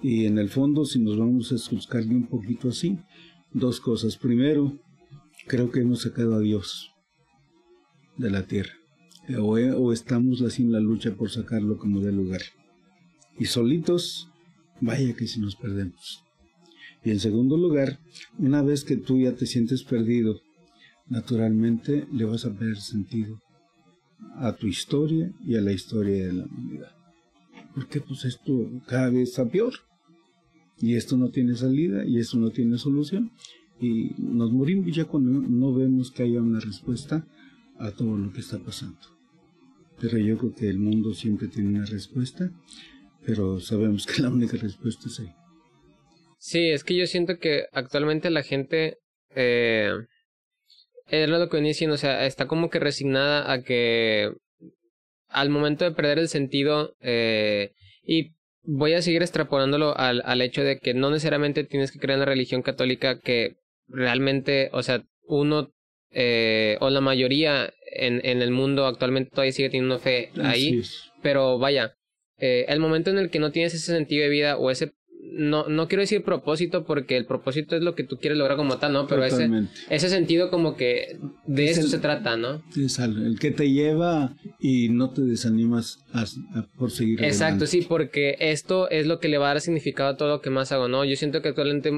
[0.01, 2.99] Y en el fondo, si nos vamos a buscarle un poquito así,
[3.51, 4.17] dos cosas.
[4.17, 4.77] Primero,
[5.47, 6.91] creo que hemos sacado a Dios
[8.17, 8.73] de la tierra.
[9.37, 12.41] O, o estamos así en la lucha por sacarlo como de lugar.
[13.39, 14.29] Y solitos,
[14.81, 16.23] vaya que si nos perdemos.
[17.03, 17.99] Y en segundo lugar,
[18.37, 20.41] una vez que tú ya te sientes perdido,
[21.07, 23.41] naturalmente le vas a perder sentido
[24.35, 26.96] a tu historia y a la historia de la humanidad.
[27.77, 29.71] Porque pues esto cada vez está peor.
[30.79, 33.31] Y esto no tiene salida y esto no tiene solución.
[33.79, 37.27] Y nos morimos ya cuando no vemos que haya una respuesta
[37.77, 38.97] a todo lo que está pasando.
[40.01, 42.49] Pero yo creo que el mundo siempre tiene una respuesta,
[43.23, 45.31] pero sabemos que la única respuesta es ahí.
[46.39, 48.97] Sí, es que yo siento que actualmente la gente
[49.35, 49.91] eh,
[51.05, 54.31] es lo que venía diciendo, o sea, está como que resignada a que
[55.29, 57.71] al momento de perder el sentido, eh,
[58.03, 62.15] y voy a seguir extrapolándolo al, al hecho de que no necesariamente tienes que creer
[62.15, 63.57] en la religión católica que
[63.87, 65.71] realmente, o sea, uno
[66.11, 70.81] eh, o la mayoría en, en el mundo actualmente todavía sigue teniendo fe ahí,
[71.21, 71.95] pero vaya,
[72.37, 74.93] eh, el momento en el que no tienes ese sentido de vida o ese
[75.31, 78.77] no, no quiero decir propósito porque el propósito es lo que tú quieres lograr como
[78.77, 79.07] tal, ¿no?
[79.07, 79.49] Pero ese,
[79.89, 82.63] ese sentido como que de eso se trata, ¿no?
[82.77, 86.25] Es el que te lleva y no te desanimas a,
[86.77, 87.23] por seguir.
[87.23, 90.41] Exacto, sí, porque esto es lo que le va a dar significado a todo lo
[90.41, 91.05] que más hago, ¿no?
[91.05, 91.91] Yo siento que actualmente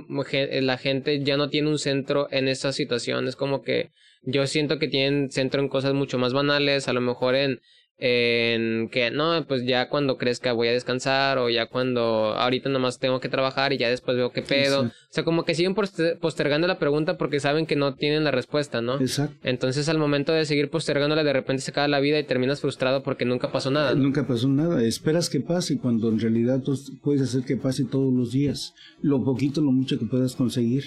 [0.62, 3.92] la gente ya no tiene un centro en esta situación, es como que
[4.24, 7.62] yo siento que tienen centro en cosas mucho más banales, a lo mejor en
[8.02, 12.98] en que no, pues ya cuando crezca voy a descansar o ya cuando ahorita nomás
[12.98, 14.84] tengo que trabajar y ya después veo qué pedo.
[14.84, 18.82] O sea, como que siguen postergando la pregunta porque saben que no tienen la respuesta,
[18.82, 19.02] ¿no?
[19.02, 19.36] Exacto.
[19.44, 23.04] Entonces al momento de seguir postergándola de repente se acaba la vida y terminas frustrado
[23.04, 23.94] porque nunca pasó nada.
[23.96, 24.82] Nunca pasó nada.
[24.82, 28.74] Esperas que pase cuando en realidad tú puedes hacer que pase todos los días.
[29.02, 30.86] Lo poquito, lo mucho que puedas conseguir.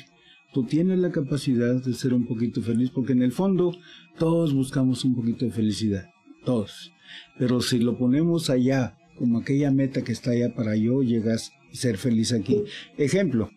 [0.55, 3.75] Tú tienes la capacidad de ser un poquito feliz porque en el fondo
[4.19, 6.07] todos buscamos un poquito de felicidad.
[6.45, 6.92] Todos
[7.39, 11.97] pero si lo ponemos allá, como aquella meta que está allá para yo llegas ser
[11.97, 12.65] feliz aquí.
[12.99, 13.51] Ejemplo,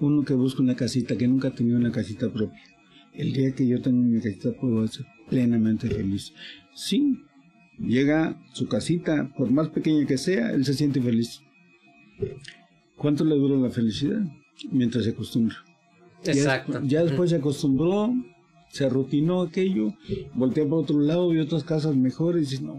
[0.00, 2.60] uno que busca una casita, que nunca ha tenido una casita propia.
[3.12, 6.32] El día que yo tengo mi casita puedo ser plenamente feliz.
[6.74, 7.18] Sí,
[7.78, 11.40] llega su casita, por más pequeña que sea, él se siente feliz.
[12.96, 14.20] ¿Cuánto le dura la felicidad?
[14.70, 15.56] Mientras se acostumbra.
[16.24, 16.82] Exacto.
[16.84, 18.12] Ya, después se acostumbró,
[18.68, 19.94] se rutinó aquello,
[20.34, 22.78] voltea para otro lado y otras casas mejores y no,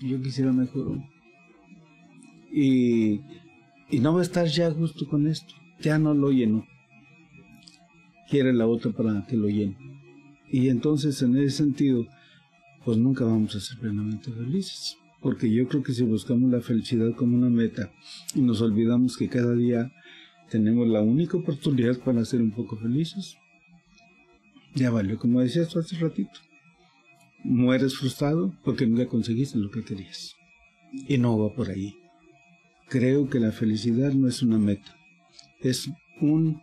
[0.00, 0.98] yo quisiera mejor.
[2.52, 3.20] Y,
[3.90, 6.66] y no va a estar ya justo con esto, ya no lo llenó.
[8.28, 9.76] Quiere la otra para que lo llene.
[10.50, 12.06] Y entonces en ese sentido,
[12.84, 14.96] pues nunca vamos a ser plenamente felices.
[15.20, 17.90] Porque yo creo que si buscamos la felicidad como una meta
[18.34, 19.90] y nos olvidamos que cada día
[20.50, 23.36] tenemos la única oportunidad para ser un poco felices,
[24.76, 26.38] ya valió, como decía esto hace ratito.
[27.42, 30.36] Mueres frustrado porque nunca conseguiste lo que querías.
[31.08, 31.96] Y no va por ahí.
[32.88, 34.96] Creo que la felicidad no es una meta.
[35.60, 35.88] Es
[36.20, 36.62] un...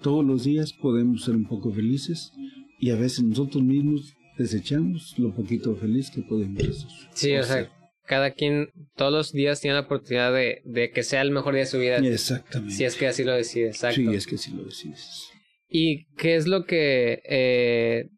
[0.00, 2.32] Todos los días podemos ser un poco felices
[2.78, 6.86] y a veces nosotros mismos desechamos lo poquito feliz que podemos.
[7.12, 7.68] Sí, o sea,
[8.06, 11.64] cada quien todos los días tiene la oportunidad de, de, que sea el mejor día
[11.64, 11.96] de su vida.
[11.96, 12.76] Exactamente.
[12.76, 14.00] Si es que así lo decides, exacto.
[14.00, 15.32] Sí, es que así lo decides.
[15.68, 18.08] ¿Y qué es lo que eh,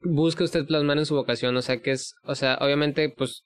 [0.00, 1.56] busca usted plasmar en su vocación?
[1.56, 3.44] O sea, que es, o sea, obviamente, pues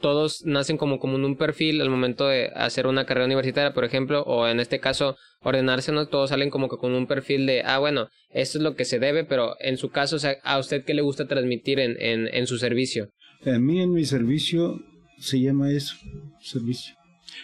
[0.00, 3.84] todos nacen como, como en un perfil al momento de hacer una carrera universitaria, por
[3.84, 6.06] ejemplo, o en este caso, ordenarse, ¿no?
[6.06, 8.98] Todos salen como que con un perfil de, ah, bueno, esto es lo que se
[8.98, 12.28] debe, pero en su caso, o sea, ¿a usted qué le gusta transmitir en, en,
[12.32, 13.10] en su servicio?
[13.44, 14.80] A mí en mi servicio
[15.18, 15.96] se llama eso,
[16.40, 16.94] servicio.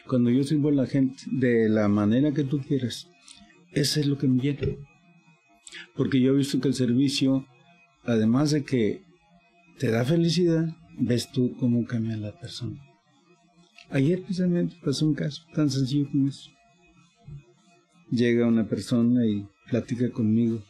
[0.06, 3.08] Cuando yo sirvo a la gente de la manera que tú quieras,
[3.72, 4.76] eso es lo que me llena.
[5.94, 7.46] Porque yo he visto que el servicio,
[8.04, 9.02] además de que
[9.78, 12.80] te da felicidad, ves tú cómo cambia la persona.
[13.90, 16.50] Ayer precisamente pasó un caso tan sencillo como eso.
[18.10, 20.62] Llega una persona y platica conmigo.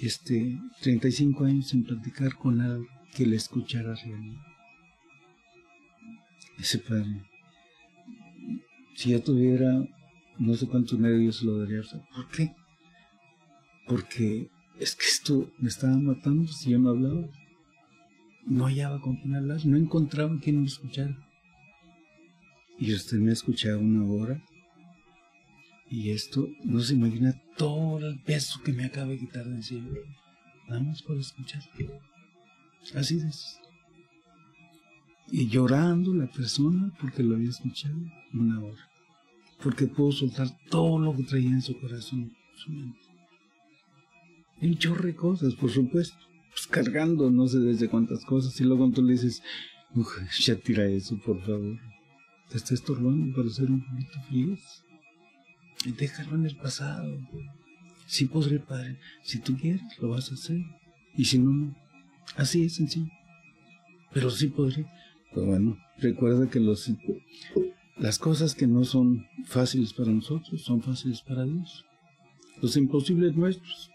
[0.00, 4.40] Este, 35 años sin platicar con alguien que le escuchara realmente.
[6.58, 7.22] Ese padre,
[8.94, 9.84] si yo tuviera
[10.38, 11.82] no sé cuántos nervios lo daría.
[12.14, 12.54] ¿Por qué?
[13.88, 17.28] Porque es que esto me estaba matando si yo no hablaba.
[18.46, 21.16] No hallaba con quién hablar, no encontraba quien me escuchara.
[22.78, 24.42] Y usted me ha escuchado una hora.
[25.90, 29.88] Y esto, no se imagina todo el peso que me acaba de quitar de encima.
[30.68, 31.62] Nada más por escuchar.
[32.94, 33.58] Así es.
[35.30, 37.96] Y llorando la persona porque lo había escuchado
[38.32, 38.90] una hora.
[39.62, 43.07] Porque pudo soltar todo lo que traía en su corazón, su mente.
[44.60, 46.16] Un chorro cosas, por supuesto.
[46.50, 48.60] Pues cargando no sé desde cuántas cosas.
[48.60, 49.42] Y luego tú le dices,
[50.40, 51.78] ya tira eso, por favor.
[52.50, 54.60] Te está estorbando para ser un poquito feliz.
[55.98, 57.18] Déjalo en el pasado.
[58.06, 58.98] Sí podré, Padre.
[59.22, 60.58] Si tú quieres, lo vas a hacer.
[61.14, 61.76] Y si no, no.
[62.36, 63.10] Así es sencillo.
[64.12, 64.86] Pero sí podré.
[65.32, 66.90] Pues bueno, recuerda que los,
[67.98, 71.84] las cosas que no son fáciles para nosotros son fáciles para Dios.
[72.62, 73.90] Los imposibles nuestros,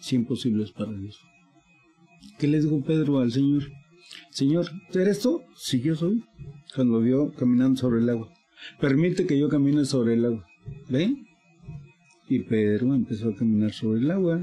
[0.00, 1.18] sí imposibles para Dios.
[2.38, 3.64] ¿Qué le dijo Pedro al Señor?
[4.30, 5.42] Señor, ¿eres tú?
[5.56, 6.24] Sí, yo soy.
[6.74, 8.32] Cuando vio caminando sobre el agua.
[8.80, 10.46] Permite que yo camine sobre el agua.
[10.88, 11.14] ¿Ve?
[12.28, 14.40] Y Pedro empezó a caminar sobre el agua.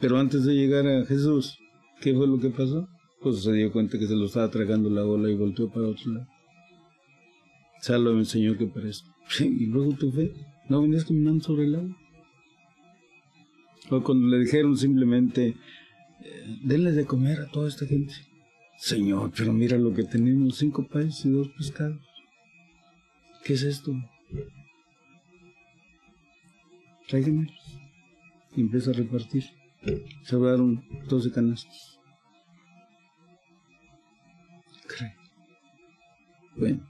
[0.00, 1.58] Pero antes de llegar a Jesús,
[2.00, 2.88] ¿qué fue lo que pasó?
[3.22, 6.12] Pues se dio cuenta que se lo estaba tragando la ola y volteó para otro
[6.12, 6.26] lado.
[7.80, 9.08] Sálvame, Señor, que parezco.
[9.40, 10.32] y luego tu fe,
[10.68, 11.96] ¿no venías caminando sobre el agua?
[13.88, 15.56] O cuando le dijeron simplemente,
[16.22, 18.14] eh, denle de comer a toda esta gente.
[18.78, 22.00] Señor, pero mira lo que tenemos, cinco panes y dos pescados.
[23.44, 23.92] ¿Qué es esto?
[27.08, 27.78] Tráiganmelos.
[28.56, 29.44] Y empieza a repartir.
[29.82, 31.98] Se sobraron doce canastos.
[34.86, 35.14] Cree.
[36.56, 36.86] Bueno,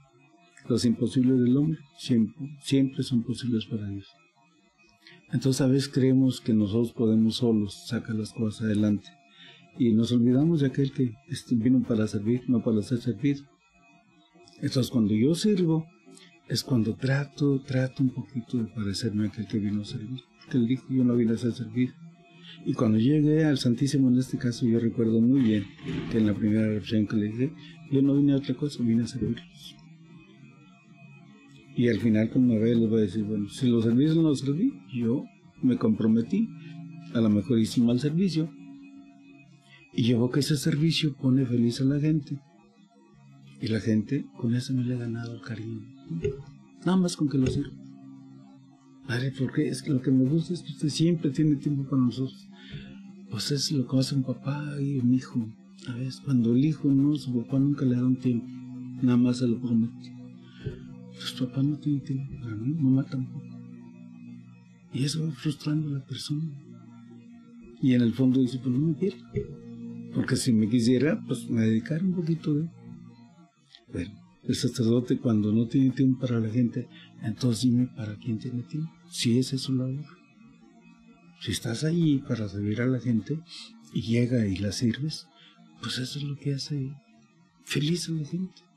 [0.67, 4.07] los imposibles del hombre siempre, siempre son posibles para Dios.
[5.33, 9.09] Entonces a veces creemos que nosotros podemos solos sacar las cosas adelante
[9.77, 11.13] y nos olvidamos de aquel que
[11.51, 13.43] vino para servir, no para ser servido.
[14.61, 15.87] Entonces cuando yo sirvo
[16.49, 20.57] es cuando trato, trato un poquito de parecerme a aquel que vino a servir, porque
[20.57, 21.93] él dijo yo no vine a ser servido.
[22.65, 25.65] Y cuando llegué al Santísimo en este caso yo recuerdo muy bien
[26.11, 27.53] que en la primera reflexión que le dije,
[27.89, 29.75] yo no vine a otra cosa, vine a servirlos.
[31.75, 34.23] Y al final, como me ve, les voy a decir, bueno, si los servicios no
[34.23, 35.23] los serví, yo
[35.61, 36.49] me comprometí
[37.13, 38.49] a lo mejor hice un mal servicio.
[39.93, 42.39] Y yo veo que ese servicio pone feliz a la gente.
[43.61, 45.81] Y la gente con eso me le ha ganado el cariño.
[46.79, 47.73] nada más con que lo sirva.
[49.07, 52.01] Padre, porque es que lo que me gusta es que usted siempre tiene tiempo para
[52.01, 52.47] nosotros.
[53.29, 55.45] Pues es lo que hace un papá y un hijo.
[55.87, 58.47] A ver, cuando el hijo no, su papá nunca le da un tiempo,
[59.01, 60.20] nada más se lo promete.
[61.21, 63.45] Pues papá no tiene tiempo para mí, mamá tampoco.
[64.91, 66.51] Y eso va frustrando a la persona.
[67.79, 69.17] Y en el fondo dice, pues no me quiero.
[70.15, 72.69] Porque si me quisiera, pues me dedicara un poquito de...
[73.93, 76.87] Bueno, el sacerdote cuando no tiene tiempo para la gente,
[77.21, 78.91] entonces dime para quién tiene tiempo.
[79.09, 80.17] Si es eso la labor.
[81.39, 83.39] Si estás ahí para servir a la gente
[83.93, 85.27] y llega y la sirves,
[85.81, 86.95] pues eso es lo que hace
[87.63, 88.70] feliz a la gente.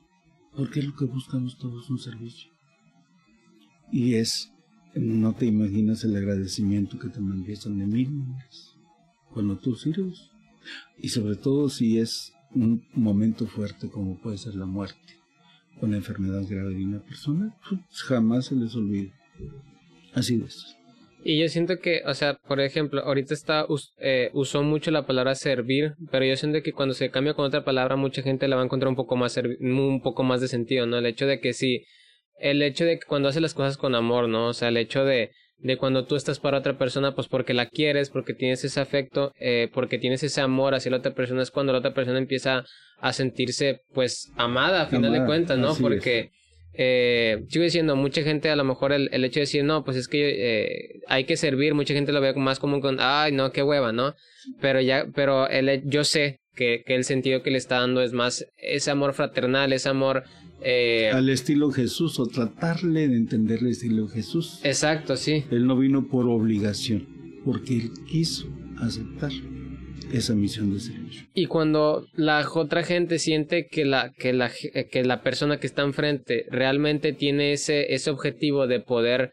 [0.56, 2.50] Porque es lo que buscamos todos, un servicio.
[3.90, 4.50] Y es,
[4.94, 8.74] no te imaginas el agradecimiento que te manifiestan de mil maneras
[9.32, 10.30] cuando tú sirves.
[10.98, 15.18] Y sobre todo si es un momento fuerte como puede ser la muerte,
[15.80, 19.12] con la enfermedad grave de una persona, pues jamás se les olvida.
[20.14, 20.76] Así es.
[21.26, 23.66] Y yo siento que, o sea, por ejemplo, ahorita está
[23.98, 27.64] eh, usó mucho la palabra servir, pero yo siento que cuando se cambia con otra
[27.64, 30.84] palabra, mucha gente la va a encontrar un poco más un poco más de sentido,
[30.84, 30.98] ¿no?
[30.98, 31.86] El hecho de que sí,
[32.38, 34.48] el hecho de que cuando hace las cosas con amor, ¿no?
[34.48, 37.70] O sea, el hecho de de cuando tú estás para otra persona, pues porque la
[37.70, 41.50] quieres, porque tienes ese afecto, eh, porque tienes ese amor hacia la otra persona, es
[41.50, 42.64] cuando la otra persona empieza
[42.98, 45.74] a sentirse, pues, amada, a final de cuentas, ¿no?
[45.74, 46.32] Porque
[46.74, 49.96] eh, sigo diciendo, mucha gente a lo mejor el, el hecho de decir, no, pues
[49.96, 53.52] es que eh, hay que servir, mucha gente lo ve más como con, ay, no,
[53.52, 54.14] qué hueva, ¿no?
[54.60, 58.12] Pero ya, pero el, yo sé que, que el sentido que le está dando es
[58.12, 60.24] más ese amor fraternal, ese amor...
[60.62, 64.60] Eh, Al estilo Jesús, o tratarle de entender el estilo Jesús.
[64.64, 65.44] Exacto, sí.
[65.50, 67.06] Él no vino por obligación,
[67.44, 68.48] porque él quiso
[68.78, 69.30] aceptar
[70.12, 71.26] esa misión de servicio.
[71.34, 75.82] Y cuando la otra gente siente que la, que la, que la persona que está
[75.82, 79.32] enfrente realmente tiene ese, ese objetivo de poder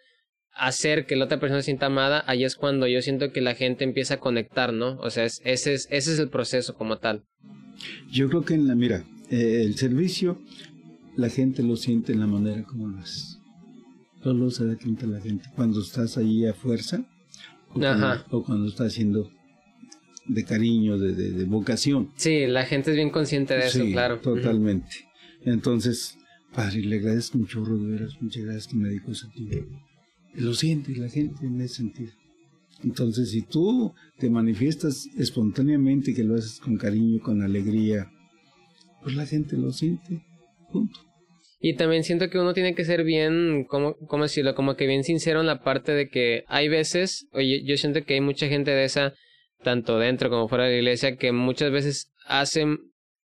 [0.53, 3.55] hacer que la otra persona se sienta amada, ahí es cuando yo siento que la
[3.55, 4.97] gente empieza a conectar, ¿no?
[4.99, 7.23] O sea, ese, es, ese es el proceso como tal.
[8.11, 10.41] Yo creo que en la, mira, eh, el servicio,
[11.15, 13.39] la gente lo siente en la manera como lo haces.
[14.23, 17.03] Solo se da cuenta la gente cuando estás ahí a fuerza
[17.69, 19.31] o, Cuando, o cuando estás haciendo
[20.25, 22.11] de cariño, de, de, vocación.
[22.15, 24.19] Sí, la gente es bien consciente de eso, claro.
[24.19, 25.07] Totalmente.
[25.43, 26.17] Entonces,
[26.53, 29.79] padre, le agradezco un chorro de veras, muchas gracias que me dedico ese tiempo.
[30.35, 32.11] Lo siente la gente en ese sentido.
[32.83, 38.09] Entonces, si tú te manifiestas espontáneamente, que lo haces con cariño, con alegría,
[39.03, 40.23] pues la gente lo siente.
[40.71, 40.99] Punto.
[41.59, 44.55] Y también siento que uno tiene que ser bien, ¿cómo, ¿cómo decirlo?
[44.55, 48.15] Como que bien sincero en la parte de que hay veces, oye, yo siento que
[48.15, 49.13] hay mucha gente de esa
[49.63, 52.79] tanto dentro como fuera de la iglesia, que muchas veces hacen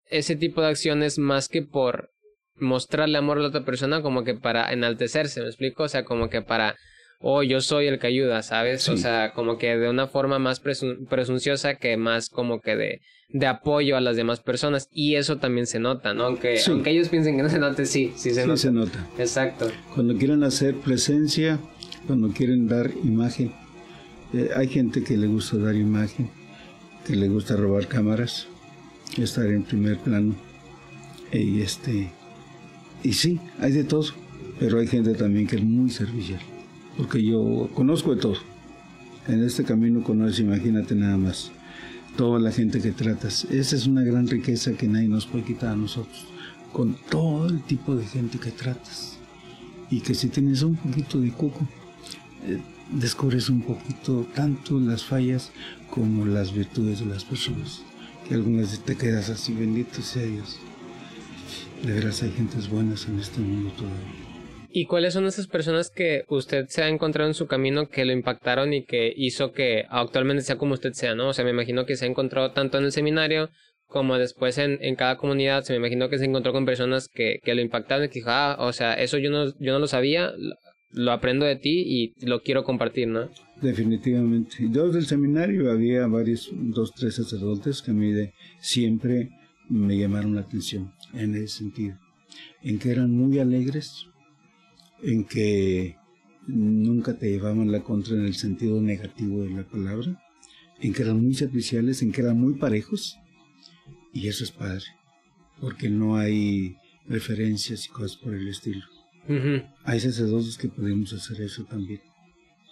[0.09, 2.11] ese tipo de acciones más que por
[2.57, 5.83] mostrarle amor a la otra persona, como que para enaltecerse, ¿me explico?
[5.83, 6.75] O sea, como que para,
[7.19, 8.87] oh, yo soy el que ayuda, ¿sabes?
[8.89, 13.47] O sea, como que de una forma más presunciosa que más como que de, de
[13.47, 14.87] apoyo a las demás personas.
[14.91, 16.25] Y eso también se nota, ¿no?
[16.25, 18.57] Aunque, aunque ellos piensen que no se note, sí, sí se nota.
[18.57, 19.07] se nota.
[19.17, 19.69] Exacto.
[19.93, 21.59] Cuando quieren hacer presencia,
[22.07, 23.51] cuando quieren dar imagen,
[24.35, 26.29] eh, hay gente que le gusta dar imagen,
[27.05, 28.47] que le gusta robar cámaras,
[29.17, 30.35] estar en primer plano.
[31.31, 32.11] Y este
[33.05, 34.05] y sí, hay de todo,
[34.59, 36.39] pero hay gente también que es muy servicial,
[36.97, 38.37] porque yo conozco de todo.
[39.27, 41.51] En este camino conoces, imagínate nada más,
[42.17, 43.45] toda la gente que tratas.
[43.51, 46.25] Esa es una gran riqueza que nadie nos puede quitar a nosotros,
[46.73, 49.17] con todo el tipo de gente que tratas.
[49.91, 51.67] Y que si tienes un poquito de coco,
[52.47, 52.59] eh,
[52.91, 55.51] descubres un poquito tanto las fallas
[55.89, 57.83] como las virtudes de las personas.
[58.27, 60.59] Que algunas te quedas así, bendito sea Dios.
[61.83, 64.25] De veras hay gentes buenas en este mundo todavía.
[64.77, 68.11] ¿Y cuáles son esas personas que usted se ha encontrado en su camino que lo
[68.11, 71.29] impactaron y que hizo que actualmente sea como usted sea, ¿no?
[71.29, 73.49] O sea, me imagino que se ha encontrado tanto en el seminario
[73.87, 75.63] como después en, en cada comunidad.
[75.63, 78.31] Se me imagino que se encontró con personas que, que lo impactaron y que dijo,
[78.31, 80.33] ah, o sea, eso yo no, yo no lo sabía,
[80.95, 83.29] lo aprendo de ti y lo quiero compartir, ¿no?
[83.61, 84.69] Definitivamente.
[84.71, 89.29] Yo del seminario había varios, dos, tres sacerdotes que a mí de, siempre
[89.69, 91.97] me llamaron la atención en ese sentido,
[92.61, 94.07] en que eran muy alegres,
[95.03, 95.97] en que
[96.47, 100.21] nunca te llevaban la contra en el sentido negativo de la palabra,
[100.79, 103.17] en que eran muy serviciales, en que eran muy parejos,
[104.13, 104.85] y eso es padre,
[105.59, 108.85] porque no hay referencias y cosas por el estilo.
[109.83, 112.01] Hay sacerdotes que podemos hacer eso también.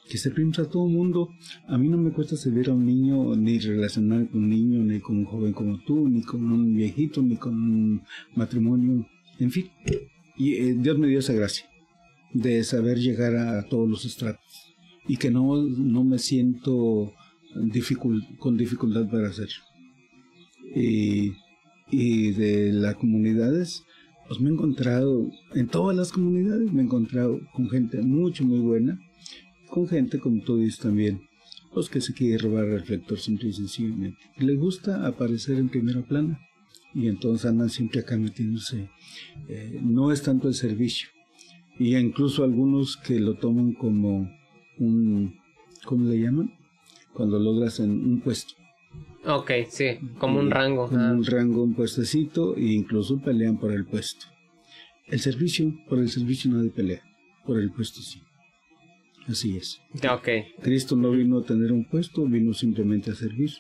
[0.10, 1.30] Que servimos a todo mundo.
[1.68, 4.99] A mí no me cuesta servir a un niño, ni relacionar con un niño, ni
[4.99, 8.01] con un joven como tú, ni con un viejito, ni con un
[8.36, 9.08] matrimonio,
[9.39, 9.70] en fin.
[10.38, 11.66] Y eh, Dios me dio esa gracia.
[12.34, 14.74] de saber llegar a, todos los estratos
[15.08, 17.14] y que no, no me siento
[18.39, 19.64] con dificultad para hacerlo.
[20.76, 21.34] Y,
[21.91, 23.84] y de las comunidades,
[24.28, 28.60] pues me he encontrado, en todas las comunidades me he encontrado con gente mucho, muy
[28.60, 29.00] buena,
[29.70, 31.22] con gente como tú dices también,
[31.74, 34.20] pues que se quiere robar el reflector simple y sencillamente.
[34.38, 36.40] Le gusta aparecer en primera plana
[36.94, 38.90] y entonces andan siempre acá metiéndose.
[39.48, 41.10] Eh, no es tanto el servicio.
[41.80, 44.30] Y incluso algunos que lo toman como
[44.78, 45.36] un,
[45.86, 46.54] ¿cómo le llaman?
[47.14, 48.54] Cuando logras en un puesto.
[49.26, 50.88] Ok, sí, como un rango.
[50.88, 54.26] Como un rango, un puestecito, e incluso pelean por el puesto.
[55.08, 57.02] El servicio, por el servicio no de pelea,
[57.46, 58.22] por el puesto sí.
[59.28, 59.80] Así es.
[60.10, 60.28] Ok.
[60.62, 63.52] Cristo no vino a tener un puesto, vino simplemente a servir.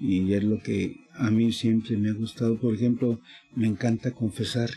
[0.00, 2.58] Y es lo que a mí siempre me ha gustado.
[2.58, 3.20] Por ejemplo,
[3.54, 4.70] me encanta confesar,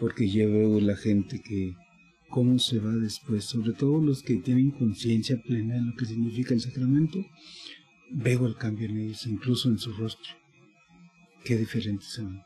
[0.00, 1.74] porque ya veo la gente que
[2.28, 6.54] cómo se va después, sobre todo los que tienen conciencia plena de lo que significa
[6.54, 7.18] el sacramento,
[8.10, 10.34] veo el cambio en ellos, incluso en su rostro.
[11.44, 12.42] Qué diferentes son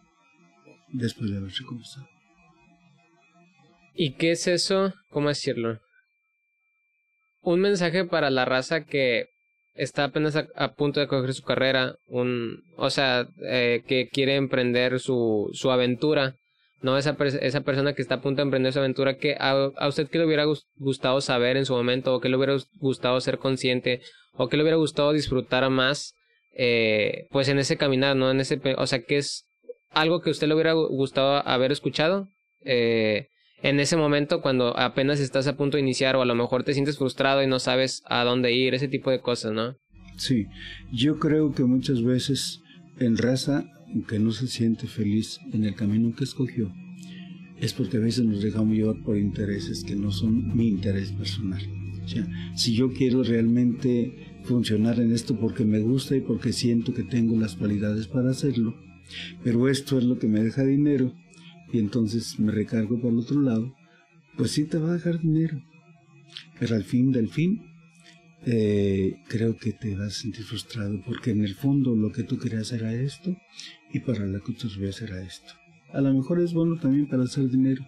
[0.93, 2.09] después de haberse confesado.
[3.95, 4.95] ¿Y qué es eso?
[5.11, 5.81] ¿Cómo decirlo?
[7.43, 9.27] Un mensaje para la raza que
[9.75, 15.01] está apenas a, punto de coger su carrera, un, o sea, eh, que quiere emprender
[15.01, 16.37] su, su aventura,
[16.83, 16.99] ¿no?
[16.99, 20.19] Esa, esa persona que está a punto de emprender su aventura, que a, usted qué
[20.19, 20.45] le hubiera
[20.77, 24.01] gustado saber en su momento, o que le hubiera gustado ser consciente,
[24.35, 26.15] o que le hubiera gustado disfrutar más,
[26.55, 28.31] eh, pues en ese caminar, ¿no?
[28.31, 29.45] En ese, o sea, que es
[29.91, 32.29] algo que a usted le hubiera gustado haber escuchado,
[32.65, 33.29] eh,
[33.63, 36.75] en ese momento cuando apenas estás a punto de iniciar o a lo mejor te
[36.75, 39.77] sientes frustrado y no sabes a dónde ir, ese tipo de cosas, ¿no?
[40.17, 40.47] Sí,
[40.93, 42.61] yo creo que muchas veces
[42.99, 43.65] en raza
[44.09, 46.73] que no se siente feliz en el camino que escogió,
[47.59, 51.63] es porque a veces nos dejamos llevar por intereses que no son mi interés personal.
[52.57, 57.39] Si yo quiero realmente funcionar en esto porque me gusta y porque siento que tengo
[57.39, 58.75] las cualidades para hacerlo,
[59.45, 61.15] pero esto es lo que me deja dinero,
[61.73, 63.75] y entonces me recargo por el otro lado,
[64.37, 65.63] pues sí te va a dejar dinero.
[66.59, 67.63] Pero al fin del fin,
[68.45, 72.39] eh, creo que te vas a sentir frustrado porque en el fondo lo que tú
[72.39, 73.37] querías era esto
[73.93, 74.69] y para la que tú
[75.03, 75.55] era esto.
[75.93, 77.87] A lo mejor es bueno también para hacer dinero,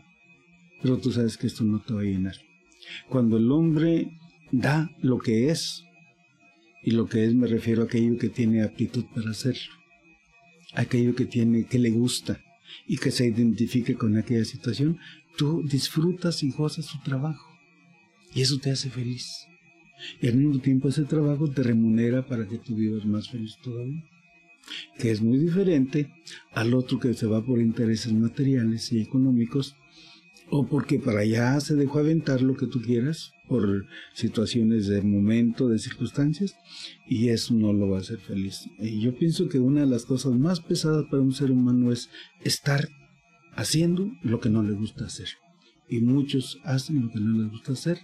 [0.82, 2.36] pero tú sabes que esto no te va a llenar.
[3.08, 4.10] Cuando el hombre
[4.52, 5.84] da lo que es,
[6.82, 9.72] y lo que es me refiero a aquello que tiene aptitud para hacerlo,
[10.74, 12.40] aquello que tiene, que le gusta,
[12.86, 14.98] y que se identifique con aquella situación,
[15.36, 17.50] tú disfrutas y gozas su trabajo.
[18.34, 19.46] Y eso te hace feliz.
[20.20, 24.04] Y al mismo tiempo ese trabajo te remunera para que tú vivas más feliz todavía.
[24.98, 26.10] Que es muy diferente
[26.52, 29.76] al otro que se va por intereses materiales y económicos
[30.50, 35.68] o porque para allá se dejó aventar lo que tú quieras por situaciones de momento,
[35.68, 36.56] de circunstancias,
[37.06, 38.68] y eso no lo va a hacer feliz.
[38.78, 42.08] Y yo pienso que una de las cosas más pesadas para un ser humano es
[42.42, 42.88] estar
[43.54, 45.28] haciendo lo que no le gusta hacer.
[45.88, 47.98] Y muchos hacen lo que no les gusta hacer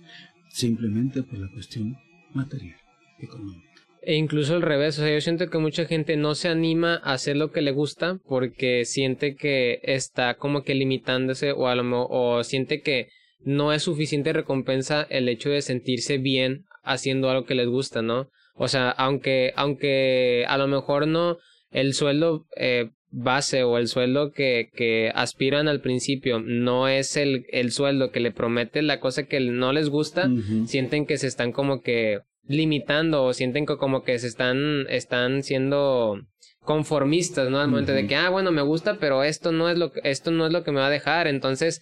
[0.51, 1.96] simplemente por la cuestión
[2.34, 2.76] material,
[3.18, 3.70] económica.
[4.03, 7.12] E incluso al revés, o sea, yo siento que mucha gente no se anima a
[7.12, 12.07] hacer lo que le gusta porque siente que está como que limitándose o a lo
[12.09, 13.09] o siente que
[13.40, 18.30] no es suficiente recompensa el hecho de sentirse bien haciendo algo que les gusta, ¿no?
[18.55, 21.39] O sea, aunque, aunque a lo mejor no
[21.70, 27.47] el sueldo eh, base o el sueldo que, que aspiran al principio no es el,
[27.51, 30.31] el sueldo que le promete la cosa que no les gusta,
[30.66, 35.43] sienten que se están como que limitando o sienten que como que se están, están
[35.43, 36.20] siendo
[36.61, 37.59] conformistas, ¿no?
[37.59, 40.31] Al momento de que, ah, bueno, me gusta, pero esto no es lo que, esto
[40.31, 41.81] no es lo que me va a dejar, entonces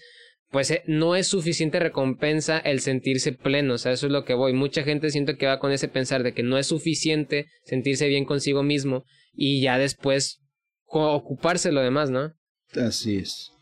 [0.50, 4.34] pues eh, no es suficiente recompensa el sentirse pleno, o sea, eso es lo que
[4.34, 4.54] voy.
[4.54, 8.24] Mucha gente siento que va con ese pensar de que no es suficiente sentirse bien
[8.24, 10.40] consigo mismo y ya después
[10.88, 12.32] ocuparse lo demás, ¿no?
[12.74, 13.52] Así es.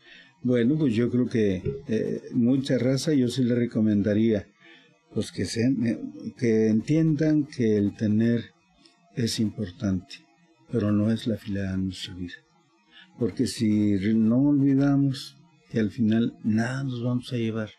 [0.43, 4.47] Bueno, pues yo creo que eh, mucha raza yo sí le recomendaría
[5.13, 5.99] pues que sean, eh,
[6.37, 8.51] que entiendan que el tener
[9.15, 10.15] es importante,
[10.71, 12.35] pero no es la fila de nuestra vida.
[13.17, 15.37] Porque si no olvidamos
[15.69, 17.71] que al final nada nos vamos a llevar.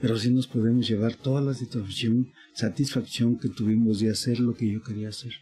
[0.00, 4.70] Pero sí nos podemos llevar toda la satisfacción, satisfacción que tuvimos de hacer lo que
[4.70, 5.32] yo quería hacer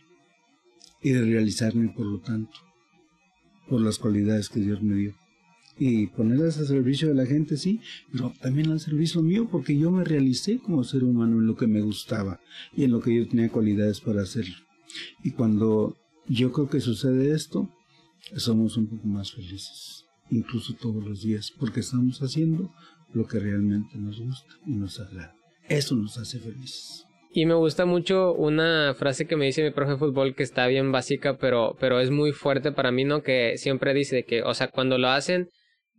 [1.00, 2.58] y de realizarme por lo tanto,
[3.68, 5.14] por las cualidades que Dios me dio.
[5.78, 7.80] Y ponerlas al servicio de la gente, sí,
[8.10, 11.68] pero también al servicio mío, porque yo me realicé como ser humano en lo que
[11.68, 12.40] me gustaba
[12.74, 14.56] y en lo que yo tenía cualidades para hacerlo.
[15.22, 15.96] Y cuando
[16.26, 17.70] yo creo que sucede esto,
[18.36, 19.98] somos un poco más felices
[20.30, 22.72] incluso todos los días, porque estamos haciendo
[23.12, 25.34] lo que realmente nos gusta y nos agrada.
[25.68, 27.07] Eso nos hace felices.
[27.38, 30.66] Y me gusta mucho una frase que me dice mi profe de fútbol que está
[30.66, 33.22] bien básica, pero, pero es muy fuerte para mí, ¿no?
[33.22, 35.48] Que siempre dice que, o sea, cuando lo hacen,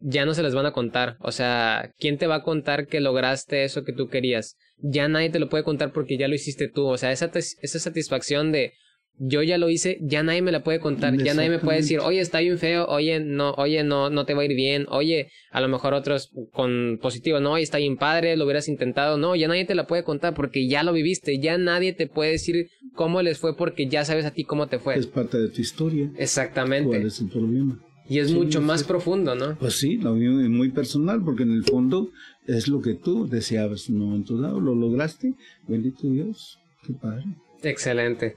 [0.02, 1.16] ya no se les van a contar.
[1.22, 4.57] O sea, ¿quién te va a contar que lograste eso que tú querías?
[4.80, 6.88] Ya nadie te lo puede contar porque ya lo hiciste tú.
[6.88, 8.74] O sea, esa, esa satisfacción de,
[9.19, 11.99] yo ya lo hice, ya nadie me la puede contar, ya nadie me puede decir,
[11.99, 15.29] oye, está bien feo, oye, no, oye, no, no te va a ir bien, oye,
[15.51, 19.35] a lo mejor otros con positivo, no, oye, está bien padre, lo hubieras intentado, no,
[19.35, 22.69] ya nadie te la puede contar porque ya lo viviste, ya nadie te puede decir
[22.95, 24.97] cómo les fue porque ya sabes a ti cómo te fue.
[24.97, 26.09] Es parte de tu historia.
[26.17, 26.87] Exactamente.
[26.87, 27.79] ¿Cuál es el problema?
[28.09, 29.55] Y es mucho más profundo, ¿no?
[29.59, 32.09] Pues sí, lo mío es muy personal, porque en el fondo
[32.47, 35.35] es lo que tú deseabas en un momento dado, lo lograste,
[35.67, 37.25] bendito Dios, qué padre.
[37.61, 38.35] Excelente.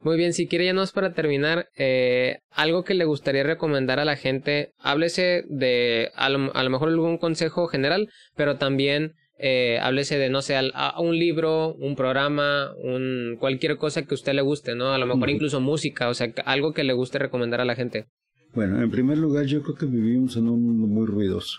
[0.00, 4.04] Muy bien, si quiere ya nos para terminar, eh, algo que le gustaría recomendar a
[4.04, 10.30] la gente, háblese de a lo, mejor algún consejo general, pero también eh, háblese de,
[10.30, 14.76] no sé, a, un libro, un programa, un, cualquier cosa que a usted le guste,
[14.76, 14.92] ¿no?
[14.92, 18.06] A lo mejor incluso música, o sea, algo que le guste recomendar a la gente.
[18.54, 21.58] Bueno, en primer lugar yo creo que vivimos en un mundo muy ruidoso,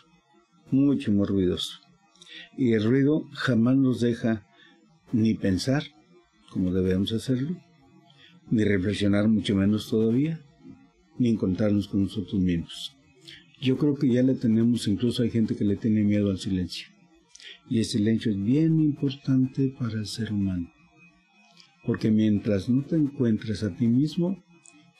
[0.71, 1.79] mucho, muy ruidoso.
[2.57, 4.45] Y el ruido jamás nos deja
[5.11, 5.83] ni pensar
[6.49, 7.55] como debemos hacerlo,
[8.51, 10.41] ni reflexionar mucho menos todavía,
[11.17, 12.95] ni encontrarnos con nosotros mismos.
[13.61, 16.87] Yo creo que ya le tenemos, incluso hay gente que le tiene miedo al silencio.
[17.69, 20.71] Y el silencio es bien importante para el ser humano.
[21.85, 24.41] Porque mientras no te encuentres a ti mismo,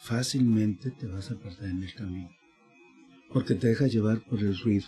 [0.02, 2.30] fácilmente te vas a perder en el camino.
[3.32, 4.88] Porque te dejas llevar por el ruido.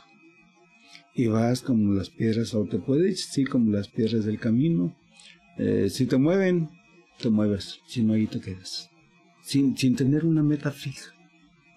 [1.15, 4.95] Y vas como las piedras, o te puedes ir como las piedras del camino,
[5.57, 6.69] eh, si te mueven,
[7.21, 8.89] te mueves, si no ahí te quedas.
[9.41, 11.13] Sin, sin tener una meta fija.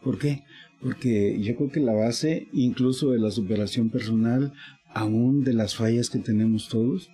[0.02, 0.42] ¿Por qué?
[0.80, 4.52] Porque yo creo que la base, incluso de la superación personal,
[4.94, 7.10] aún de las fallas que tenemos todos,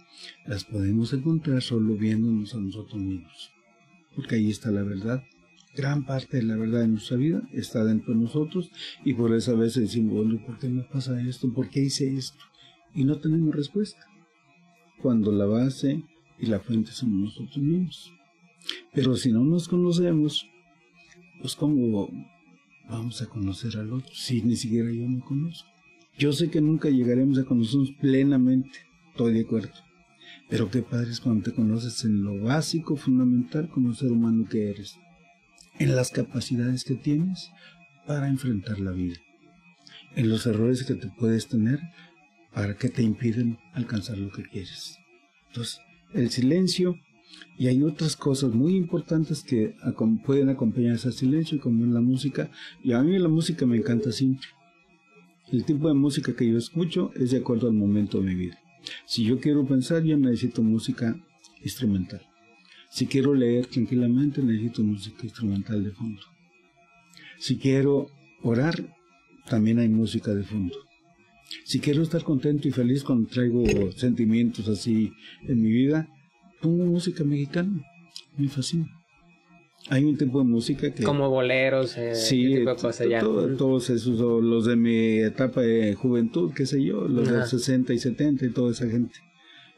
[0.46, 3.52] las podemos encontrar solo viéndonos a nosotros mismos.
[4.14, 5.22] Porque ahí está la verdad.
[5.76, 8.70] Gran parte de la verdad de nuestra vida está dentro de nosotros
[9.04, 11.52] y por eso a veces decimos, bueno, ¿por qué me pasa esto?
[11.52, 12.42] ¿Por qué hice esto?
[12.94, 14.04] Y no tenemos respuesta.
[15.00, 16.02] Cuando la base
[16.38, 18.12] y la fuente somos nosotros mismos.
[18.92, 20.46] Pero si no nos conocemos,
[21.40, 22.08] pues ¿cómo
[22.88, 25.68] vamos a conocer al otro si ni siquiera yo me conozco?
[26.18, 28.80] Yo sé que nunca llegaremos a conocernos plenamente,
[29.10, 29.72] estoy de acuerdo.
[30.48, 34.70] Pero qué padre es cuando te conoces en lo básico, fundamental como ser humano que
[34.70, 34.98] eres,
[35.78, 37.50] en las capacidades que tienes
[38.06, 39.16] para enfrentar la vida,
[40.16, 41.80] en los errores que te puedes tener
[42.52, 44.98] para que te impiden alcanzar lo que quieres.
[45.48, 45.80] Entonces,
[46.12, 46.96] el silencio
[47.58, 49.74] y hay otras cosas muy importantes que
[50.24, 52.50] pueden acompañar ese silencio, como en la música.
[52.82, 54.48] Y a mí la música me encanta siempre.
[55.52, 58.58] El tipo de música que yo escucho es de acuerdo al momento de mi vida.
[59.04, 61.14] Si yo quiero pensar, yo necesito música
[61.62, 62.22] instrumental.
[62.88, 66.22] Si quiero leer tranquilamente, necesito música instrumental de fondo.
[67.38, 68.08] Si quiero
[68.42, 68.96] orar,
[69.48, 70.76] también hay música de fondo.
[71.64, 75.12] Si quiero estar contento y feliz cuando traigo sentimientos así
[75.46, 76.08] en mi vida,
[76.60, 77.84] pongo música mexicana.
[78.36, 78.86] Me fascina.
[79.88, 81.02] Hay un tipo de música que...
[81.02, 86.66] Como boleros, eh, sí, tipo de todos esos, los de mi etapa de juventud, qué
[86.66, 89.14] sé yo, los de 60 y 70 y toda esa gente.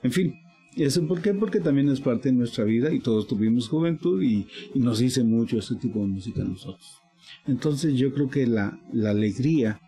[0.02, 0.34] En fin,
[0.76, 1.34] ¿eso por qué?
[1.34, 5.58] Porque también es parte de nuestra vida y todos tuvimos juventud y, nos dice mucho
[5.58, 7.00] ese tipo de música a nosotros.
[7.46, 9.80] Entonces yo creo que la, la alegría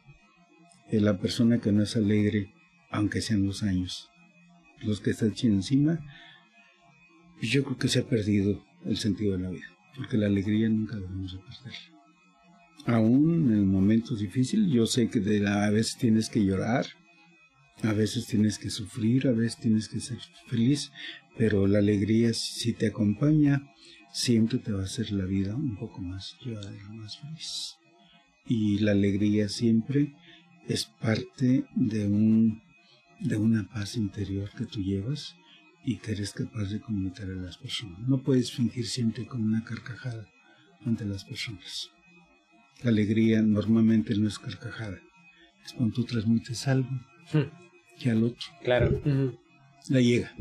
[1.00, 2.52] la persona que no es alegre,
[2.90, 4.10] aunque sean los años,
[4.82, 6.00] los que están encima,
[7.40, 10.96] yo creo que se ha perdido el sentido de la vida, porque la alegría nunca
[10.96, 11.94] debemos de perderla.
[12.86, 16.86] Aún en momentos difíciles, yo sé que a veces tienes que llorar,
[17.82, 20.92] a veces tienes que sufrir, a veces tienes que ser feliz,
[21.36, 23.62] pero la alegría si te acompaña,
[24.12, 27.76] siempre te va a hacer la vida un poco más llevadera, más feliz.
[28.46, 30.14] Y la alegría siempre
[30.68, 32.62] es parte de, un,
[33.20, 35.36] de una paz interior que tú llevas
[35.84, 37.98] y que eres capaz de comunicar a las personas.
[38.00, 40.26] No puedes fingir siempre con una carcajada
[40.84, 41.90] ante las personas.
[42.82, 44.98] La alegría normalmente no es carcajada,
[45.64, 46.90] es cuando tú transmites algo
[47.32, 47.98] hmm.
[47.98, 49.00] que al otro claro.
[49.88, 50.34] la llega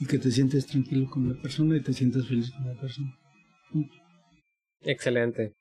[0.00, 3.16] y que te sientes tranquilo con la persona y te sientes feliz con la persona.
[4.82, 5.54] Excelente.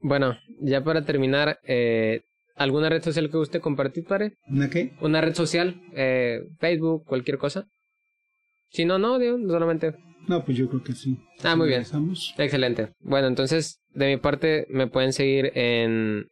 [0.00, 2.22] Bueno, ya para terminar, eh,
[2.54, 4.36] ¿Alguna red social que usted compartir, pare?
[4.46, 4.92] ¿Una qué?
[5.00, 7.66] Una red social, eh, Facebook, cualquier cosa.
[8.72, 9.94] Si no, no, digo, solamente.
[10.28, 11.18] No, pues yo creo que sí.
[11.42, 11.84] Ah, muy bien.
[12.38, 12.92] Excelente.
[13.00, 16.26] Bueno, entonces, de mi parte, me pueden seguir en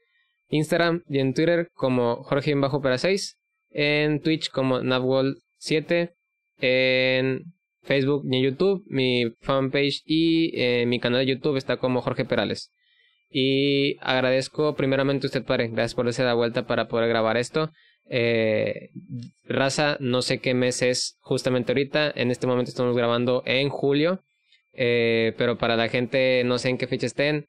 [0.48, 3.36] Instagram y en Twitter como Jorge Bajo para 6.
[3.72, 6.12] en Twitch como Navwall7,
[6.58, 7.44] en
[7.82, 12.24] Facebook y en YouTube, mi fanpage y eh, mi canal de YouTube está como Jorge
[12.24, 12.72] Perales.
[13.30, 17.70] Y agradezco primeramente a usted, padre, gracias por darse la vuelta para poder grabar esto.
[18.12, 18.90] Eh,
[19.44, 24.20] raza, no sé qué mes es justamente ahorita, en este momento estamos grabando en julio,
[24.72, 27.46] eh, pero para la gente no sé en qué fecha estén,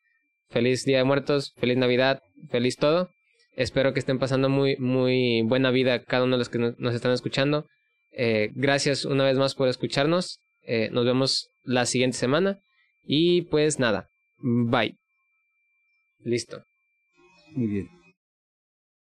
[0.51, 3.09] feliz Día de Muertos, feliz Navidad, feliz todo.
[3.55, 7.11] Espero que estén pasando muy, muy buena vida cada uno de los que nos están
[7.11, 7.65] escuchando.
[8.11, 10.41] Eh, gracias una vez más por escucharnos.
[10.91, 12.59] Nos vemos la siguiente semana.
[13.03, 14.07] Y pues nada,
[14.39, 14.95] bye.
[16.23, 16.63] Listo.
[17.55, 18.00] Muy bien.